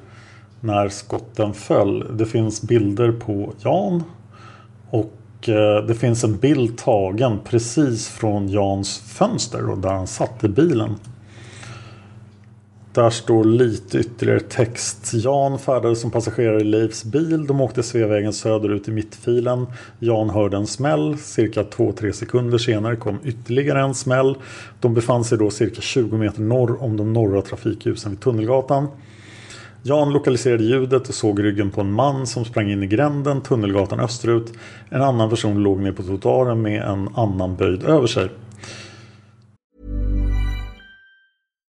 [0.59, 2.17] när skotten föll.
[2.17, 4.03] Det finns bilder på Jan.
[4.89, 10.43] Och eh, det finns en bild tagen precis från Jans fönster och där han satt
[10.43, 10.95] i bilen.
[12.95, 15.11] Där står lite ytterligare text.
[15.13, 17.47] Jan färdades som passagerare i Leifs bil.
[17.47, 19.67] De åkte Sveavägen söderut i mittfilen.
[19.99, 21.17] Jan hörde en smäll.
[21.17, 24.35] Cirka 2-3 sekunder senare kom ytterligare en smäll.
[24.79, 28.87] De befann sig då cirka 20 meter norr om de norra trafikljusen vid Tunnelgatan.
[29.83, 33.99] Jan lokaliserade ljudet och såg ryggen på en man som sprang in i gränden, Tunnelgatan
[33.99, 34.53] österut.
[34.89, 38.29] En annan person låg ner på trottoaren med en annan böjd över sig.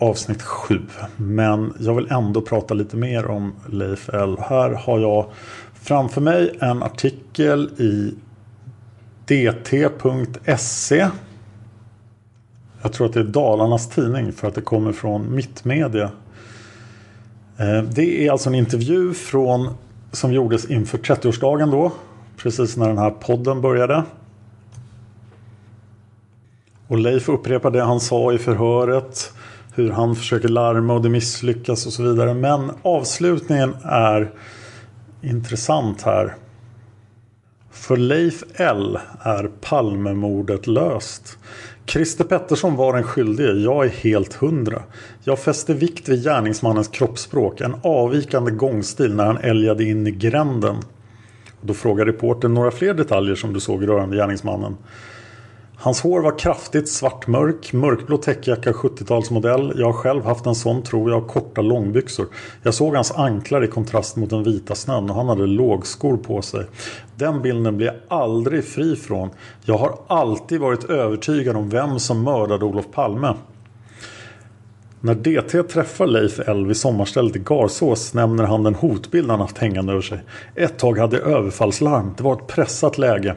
[0.00, 0.80] avsnitt 7.
[1.16, 4.36] Men jag vill ändå prata lite mer om Leif L.
[4.40, 5.26] Här har jag
[5.74, 8.14] framför mig en artikel i
[9.24, 11.08] dt.se.
[12.82, 16.10] Jag tror att det är Dalarnas tidning för att det kommer från Mittmedia.
[17.56, 19.74] Eh, det är alltså en intervju från,
[20.12, 21.92] som gjordes inför 30-årsdagen då.
[22.36, 24.04] Precis när den här podden började.
[26.88, 29.32] Och Leif upprepar det han sa i förhöret.
[29.74, 32.34] Hur han försöker larma och det misslyckas och så vidare.
[32.34, 34.30] Men avslutningen är
[35.22, 36.34] intressant här.
[37.70, 41.38] För Leif L är Palmemordet löst.
[41.86, 43.52] Christer Pettersson var den skyldige.
[43.52, 44.82] Jag är helt hundra.
[45.24, 47.60] Jag fäste vikt vid gärningsmannens kroppsspråk.
[47.60, 50.76] En avvikande gångstil när han älgade in i gränden.
[51.60, 54.76] Då frågar reporten några fler detaljer som du såg rörande gärningsmannen.
[55.82, 59.72] Hans hår var kraftigt svartmörk, mörkblå täckjacka 70-talsmodell.
[59.76, 62.26] Jag har själv haft en sån tror jag, korta långbyxor.
[62.62, 66.42] Jag såg hans anklar i kontrast mot den vita snön och han hade lågskor på
[66.42, 66.66] sig.
[67.16, 69.30] Den bilden blir jag aldrig fri från.
[69.64, 73.34] Jag har alltid varit övertygad om vem som mördade Olof Palme.
[75.00, 79.58] När DT träffar Leif L vid sommarstället i Garsås nämner han den hotbild han haft
[79.58, 80.20] hängande över sig.
[80.54, 82.14] Ett tag hade jag överfallslarm.
[82.16, 83.36] Det var ett pressat läge.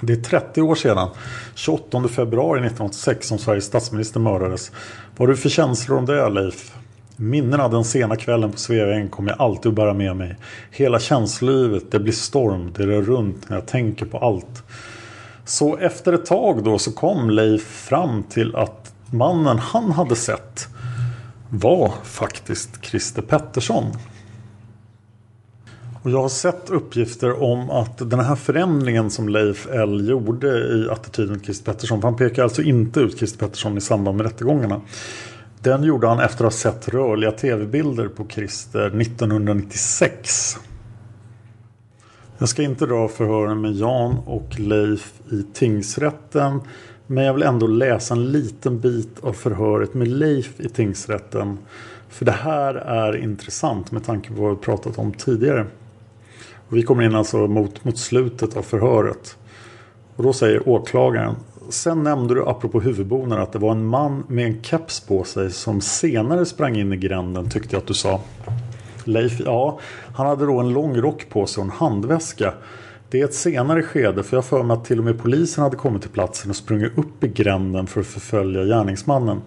[0.00, 1.08] Det är 30 år sedan,
[1.54, 4.72] 28 februari 1986, som Sveriges statsminister mördades.
[5.16, 6.72] Vad har du för känslor om det, Leif?
[7.16, 10.36] Minnena den sena kvällen på Sveavägen kommer jag alltid att bära med mig.
[10.70, 14.62] Hela känslolivet, det blir storm, det rör runt när jag tänker på allt.
[15.44, 20.68] Så efter ett tag då så kom Leif fram till att mannen han hade sett
[21.50, 23.84] var faktiskt Christer Pettersson.
[26.08, 30.88] Och jag har sett uppgifter om att den här förändringen som Leif L gjorde i
[30.90, 32.00] attityden till Christer Pettersson.
[32.00, 34.80] För han pekar alltså inte ut Christer Pettersson i samband med rättegångarna.
[35.60, 40.56] Den gjorde han efter att ha sett rörliga tv-bilder på Christer 1996.
[42.38, 46.60] Jag ska inte dra förhören med Jan och Leif i tingsrätten.
[47.06, 51.58] Men jag vill ändå läsa en liten bit av förhöret med Leif i tingsrätten.
[52.08, 55.66] För det här är intressant med tanke på vad vi pratat om tidigare.
[56.68, 59.36] Vi kommer in alltså mot, mot slutet av förhöret.
[60.16, 61.34] Och då säger åklagaren.
[61.68, 65.50] Sen nämnde du apropå huvudbonaden att det var en man med en keps på sig
[65.50, 68.20] som senare sprang in i gränden tyckte jag att du sa.
[69.04, 69.80] Leif, ja,
[70.14, 72.54] han hade då en lång rock på sig och en handväska.
[73.10, 75.76] Det är ett senare skede för jag för mig att till och med polisen hade
[75.76, 79.40] kommit till platsen och sprungit upp i gränden för att förfölja gärningsmannen.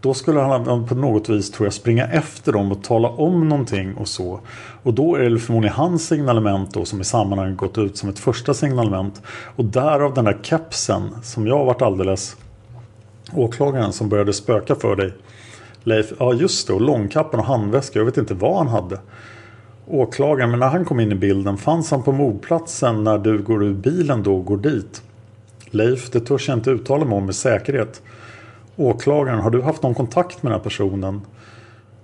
[0.00, 3.94] Då skulle han på något vis tror jag springa efter dem och tala om någonting
[3.94, 4.40] och så.
[4.82, 8.18] Och då är det förmodligen hans signalement då som i sammanhanget gått ut som ett
[8.18, 9.22] första signalement.
[9.56, 12.36] Och därav den där kepsen som jag varit alldeles
[13.32, 15.12] åklagaren som började spöka för dig.
[15.82, 19.00] Leif, ja just det, och långkappan och handväska, jag vet inte vad han hade
[19.86, 23.64] åklagaren, men när han kom in i bilden, fanns han på mordplatsen när du går
[23.64, 25.02] ur bilen då och går dit?
[25.70, 28.02] Leif, det törs jag inte uttala mig om med säkerhet.
[28.80, 31.20] Åklagaren, har du haft någon kontakt med den här personen?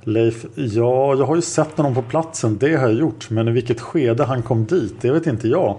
[0.01, 3.31] Leif, ja, jag har ju sett honom på platsen, det har jag gjort.
[3.31, 5.79] Men i vilket skede han kom dit, det vet inte jag.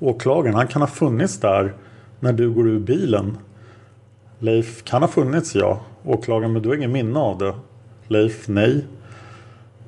[0.00, 1.74] Åklagaren, han kan ha funnits där
[2.20, 3.38] när du går ur bilen.
[4.38, 5.80] Leif, kan ha funnits ja.
[6.04, 7.54] Åklagaren, men du har ingen minne av det.
[8.08, 8.84] Leif, nej.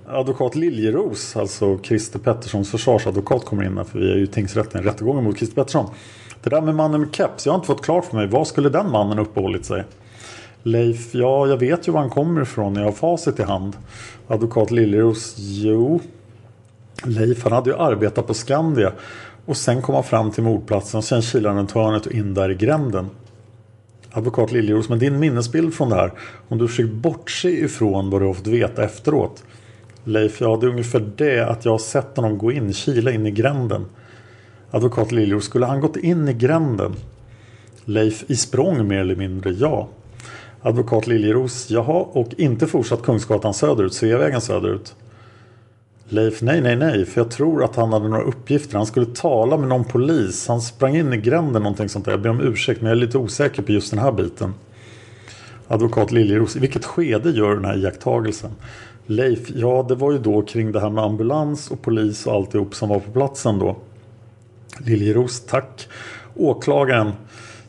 [0.09, 4.81] Advokat Liljeros, alltså Christer Petterssons försvarsadvokat kommer in här för vi är ju i tingsrätten
[4.81, 5.91] i rättegången mot Christer Pettersson.
[6.47, 8.27] Det där med mannen med keps, jag har inte fått klart för mig.
[8.27, 9.85] Var skulle den mannen uppehållit sig?
[10.63, 12.77] Leif, ja jag vet ju var han kommer ifrån.
[12.77, 13.77] Jag har facit i hand.
[14.29, 16.01] Advokat Liljeros, jo.
[17.05, 18.93] Leif, han hade ju arbetat på Skandia.
[19.47, 22.35] Och sen kom han fram till mordplatsen och sen kilade han runt hörnet och in
[22.35, 23.11] där i gränden.
[24.11, 26.13] Advokat Liljeros, men din minnesbild från det här.
[26.49, 29.45] Om du försöker bortse ifrån vad du har fått veta efteråt.
[30.05, 33.27] Leif, ja det är ungefär det att jag har sett honom gå in, kila in
[33.27, 33.87] i gränden.
[34.71, 36.93] Advokat Liljeros, skulle han gått in i gränden?
[37.85, 39.89] Leif, i språng mer eller mindre, ja.
[40.63, 44.95] Advokat Liljeros, jaha, och inte fortsatt Kungsgatan söderut, Sveavägen söderut.
[46.09, 48.77] Leif, nej, nej, nej, för jag tror att han hade några uppgifter.
[48.77, 50.49] Han skulle tala med någon polis.
[50.49, 52.13] Han sprang in i gränden, någonting sånt där.
[52.13, 54.55] Jag ber om ursäkt, men jag är lite osäker på just den här biten.
[55.69, 58.51] Advokat Liljeros, i vilket skede gör den här iakttagelsen?
[59.07, 62.75] Leif, ja det var ju då kring det här med ambulans och polis och alltihop
[62.75, 63.77] som var på platsen då.
[64.79, 65.89] Liljeros, tack.
[66.35, 67.13] Åklagaren,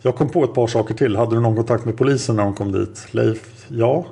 [0.01, 1.15] jag kom på ett par saker till.
[1.15, 3.07] Hade du någon kontakt med polisen när de kom dit?
[3.11, 4.05] Leif, ja.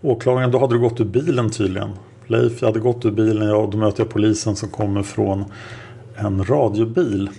[0.00, 1.90] Åklagaren, då hade du gått ur bilen tydligen.
[2.26, 5.44] Leif, jag hade gått ur bilen, ja, då möter jag polisen som kommer från
[6.16, 7.30] en radiobil.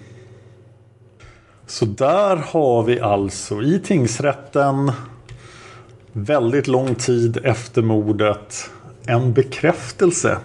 [1.67, 4.91] Så där har vi alltså i tingsrätten
[6.13, 8.69] väldigt lång tid efter mordet
[9.05, 10.38] en bekräftelse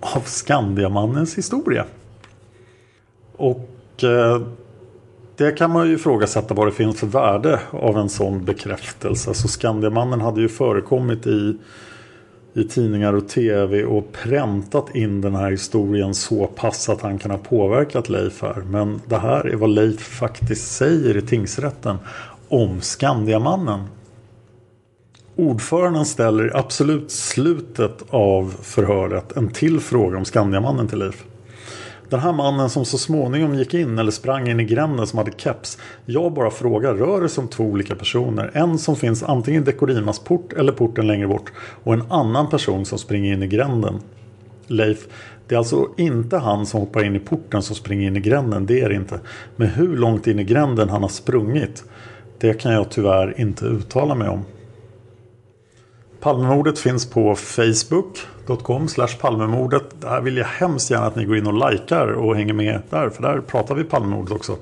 [0.00, 1.84] av Skandiamannens historia.
[3.36, 4.40] Och eh,
[5.36, 9.30] det kan man ju ifrågasätta vad det finns för värde av en sån bekräftelse.
[9.30, 11.56] Alltså Skandiamannen hade ju förekommit i,
[12.54, 17.30] i tidningar och tv och präntat in den här historien så pass att han kan
[17.30, 18.62] ha påverkat Leif här.
[18.70, 21.96] Men det här är vad Leif faktiskt säger i tingsrätten
[22.48, 23.80] om Skandiamannen.
[25.36, 31.24] Ordföranden ställer i absolut slutet av förhöret en till fråga om Skandiamannen till Leif.
[32.08, 35.32] Den här mannen som så småningom gick in eller sprang in i gränden som hade
[35.36, 35.78] keps.
[36.04, 38.50] Jag bara frågar, rör det sig om två olika personer?
[38.54, 41.52] En som finns antingen i Dekorimas port eller porten längre bort
[41.84, 44.00] och en annan person som springer in i gränden.
[44.66, 45.06] Leif,
[45.48, 48.66] det är alltså inte han som hoppar in i porten som springer in i gränden,
[48.66, 49.20] det är det inte.
[49.56, 51.84] Men hur långt in i gränden han har sprungit,
[52.38, 54.44] det kan jag tyvärr inte uttala mig om.
[56.20, 58.88] Palmemordet finns på facebook.com
[59.20, 60.00] palmemordet.
[60.00, 63.10] Där vill jag hemskt gärna att ni går in och likar och hänger med där.
[63.10, 64.56] För där pratar vi Palmemordet också.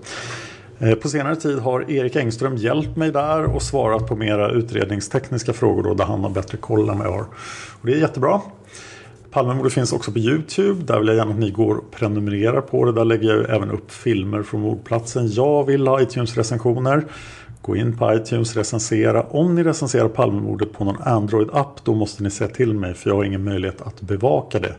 [0.79, 5.53] Eh, på senare tid har Erik Engström hjälpt mig där och svarat på mera utredningstekniska
[5.53, 7.27] frågor då, där han har bättre koll än vad jag har.
[7.81, 8.41] Och det är jättebra.
[9.31, 10.83] Palmemordet finns också på Youtube.
[10.85, 12.93] Där vill jag gärna att ni går och prenumererar på det.
[12.93, 15.33] Där lägger jag även upp filmer från mordplatsen.
[15.33, 17.05] Jag vill ha iTunes-recensioner.
[17.67, 19.23] Gå in på iTunes, recensera.
[19.23, 23.17] Om ni recenserar Palmemordet på någon Android-app då måste ni säga till mig för jag
[23.17, 24.75] har ingen möjlighet att bevaka det.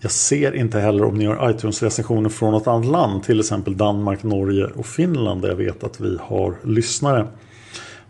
[0.00, 4.22] Jag ser inte heller om ni gör iTunes-recensioner från något annat land, till exempel Danmark,
[4.22, 7.26] Norge och Finland där jag vet att vi har lyssnare.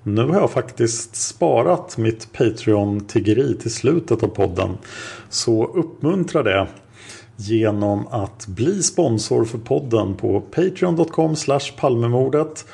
[0.03, 4.71] Nu har jag faktiskt sparat mitt Patreon-tiggeri till slutet av podden.
[5.29, 6.67] Så uppmuntra det
[7.37, 11.37] genom att bli sponsor för podden på patreon.com
[11.81, 12.67] palmemordet.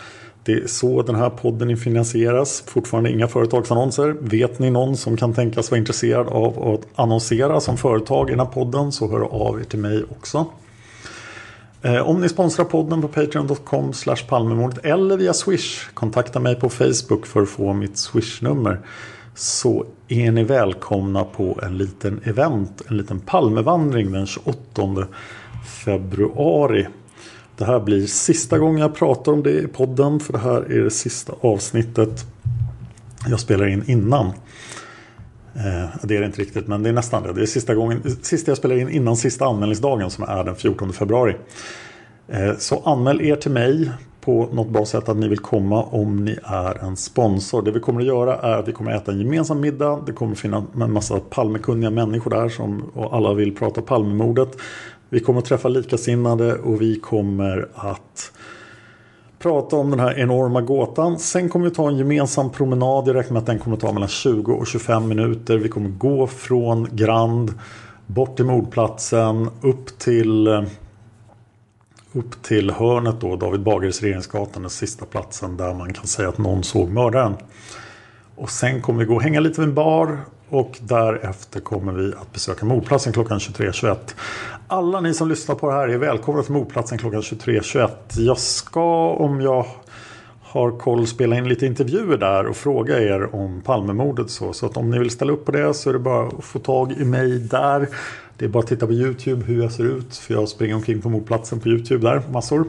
[0.50, 2.62] Det är så den här podden finansieras.
[2.66, 4.16] Fortfarande inga företagsannonser.
[4.20, 8.40] Vet ni någon som kan tänkas vara intresserad av att annonsera som företag i den
[8.40, 10.46] här podden så hör av er till mig också.
[11.82, 13.92] Eh, om ni sponsrar podden på patreon.com
[14.28, 18.80] palmemordet eller via Swish kontakta mig på Facebook för att få mitt Swish-nummer
[19.34, 25.06] så är ni välkomna på en liten event, en liten Palmevandring den 28
[25.84, 26.86] februari
[27.60, 30.20] det här blir sista gången jag pratar om det i podden.
[30.20, 32.24] För det här är det sista avsnittet
[33.28, 34.26] jag spelar in innan.
[35.54, 37.32] Eh, det är det inte riktigt men det är nästan det.
[37.32, 40.92] Det är sista, gången, sista jag spelar in innan sista anmälningsdagen som är den 14
[40.92, 41.36] februari.
[42.28, 43.90] Eh, så anmäl er till mig
[44.20, 47.62] på något bra sätt att ni vill komma om ni är en sponsor.
[47.62, 50.02] Det vi kommer att göra är att vi kommer att äta en gemensam middag.
[50.06, 54.56] Det kommer att finnas en massa Palmekunniga människor där som, och alla vill prata Palmemordet.
[55.12, 58.32] Vi kommer att träffa likasinnade och vi kommer att
[59.38, 61.18] prata om den här enorma gåtan.
[61.18, 63.08] Sen kommer vi ta en gemensam promenad.
[63.08, 65.58] Jag räknar med att den kommer att ta mellan 20 och 25 minuter.
[65.58, 67.54] Vi kommer gå från Grand
[68.06, 70.48] bort till mordplatsen upp till
[72.12, 76.38] upp till hörnet då, David Bagares Regeringsgatan, den sista platsen där man kan säga att
[76.38, 77.34] någon såg mördaren.
[78.36, 82.12] Och sen kommer vi gå och hänga lite vid en bar och därefter kommer vi
[82.20, 83.96] att besöka mordplatsen klockan 23.21.
[84.72, 87.90] Alla ni som lyssnar på det här är välkomna till mordplatsen klockan 23.21.
[88.16, 89.66] Jag ska om jag
[90.40, 94.30] har koll spela in lite intervjuer där och fråga er om Palmemordet.
[94.30, 96.44] Så, så att om ni vill ställa upp på det så är det bara att
[96.44, 97.88] få tag i mig där.
[98.36, 100.16] Det är bara att titta på Youtube hur jag ser ut.
[100.16, 102.64] För jag springer omkring på mordplatsen på Youtube där, massor.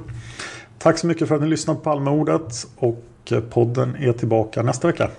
[0.80, 5.10] Tack så mycket för att ni lyssnade på Palmemordet och podden är tillbaka nästa vecka.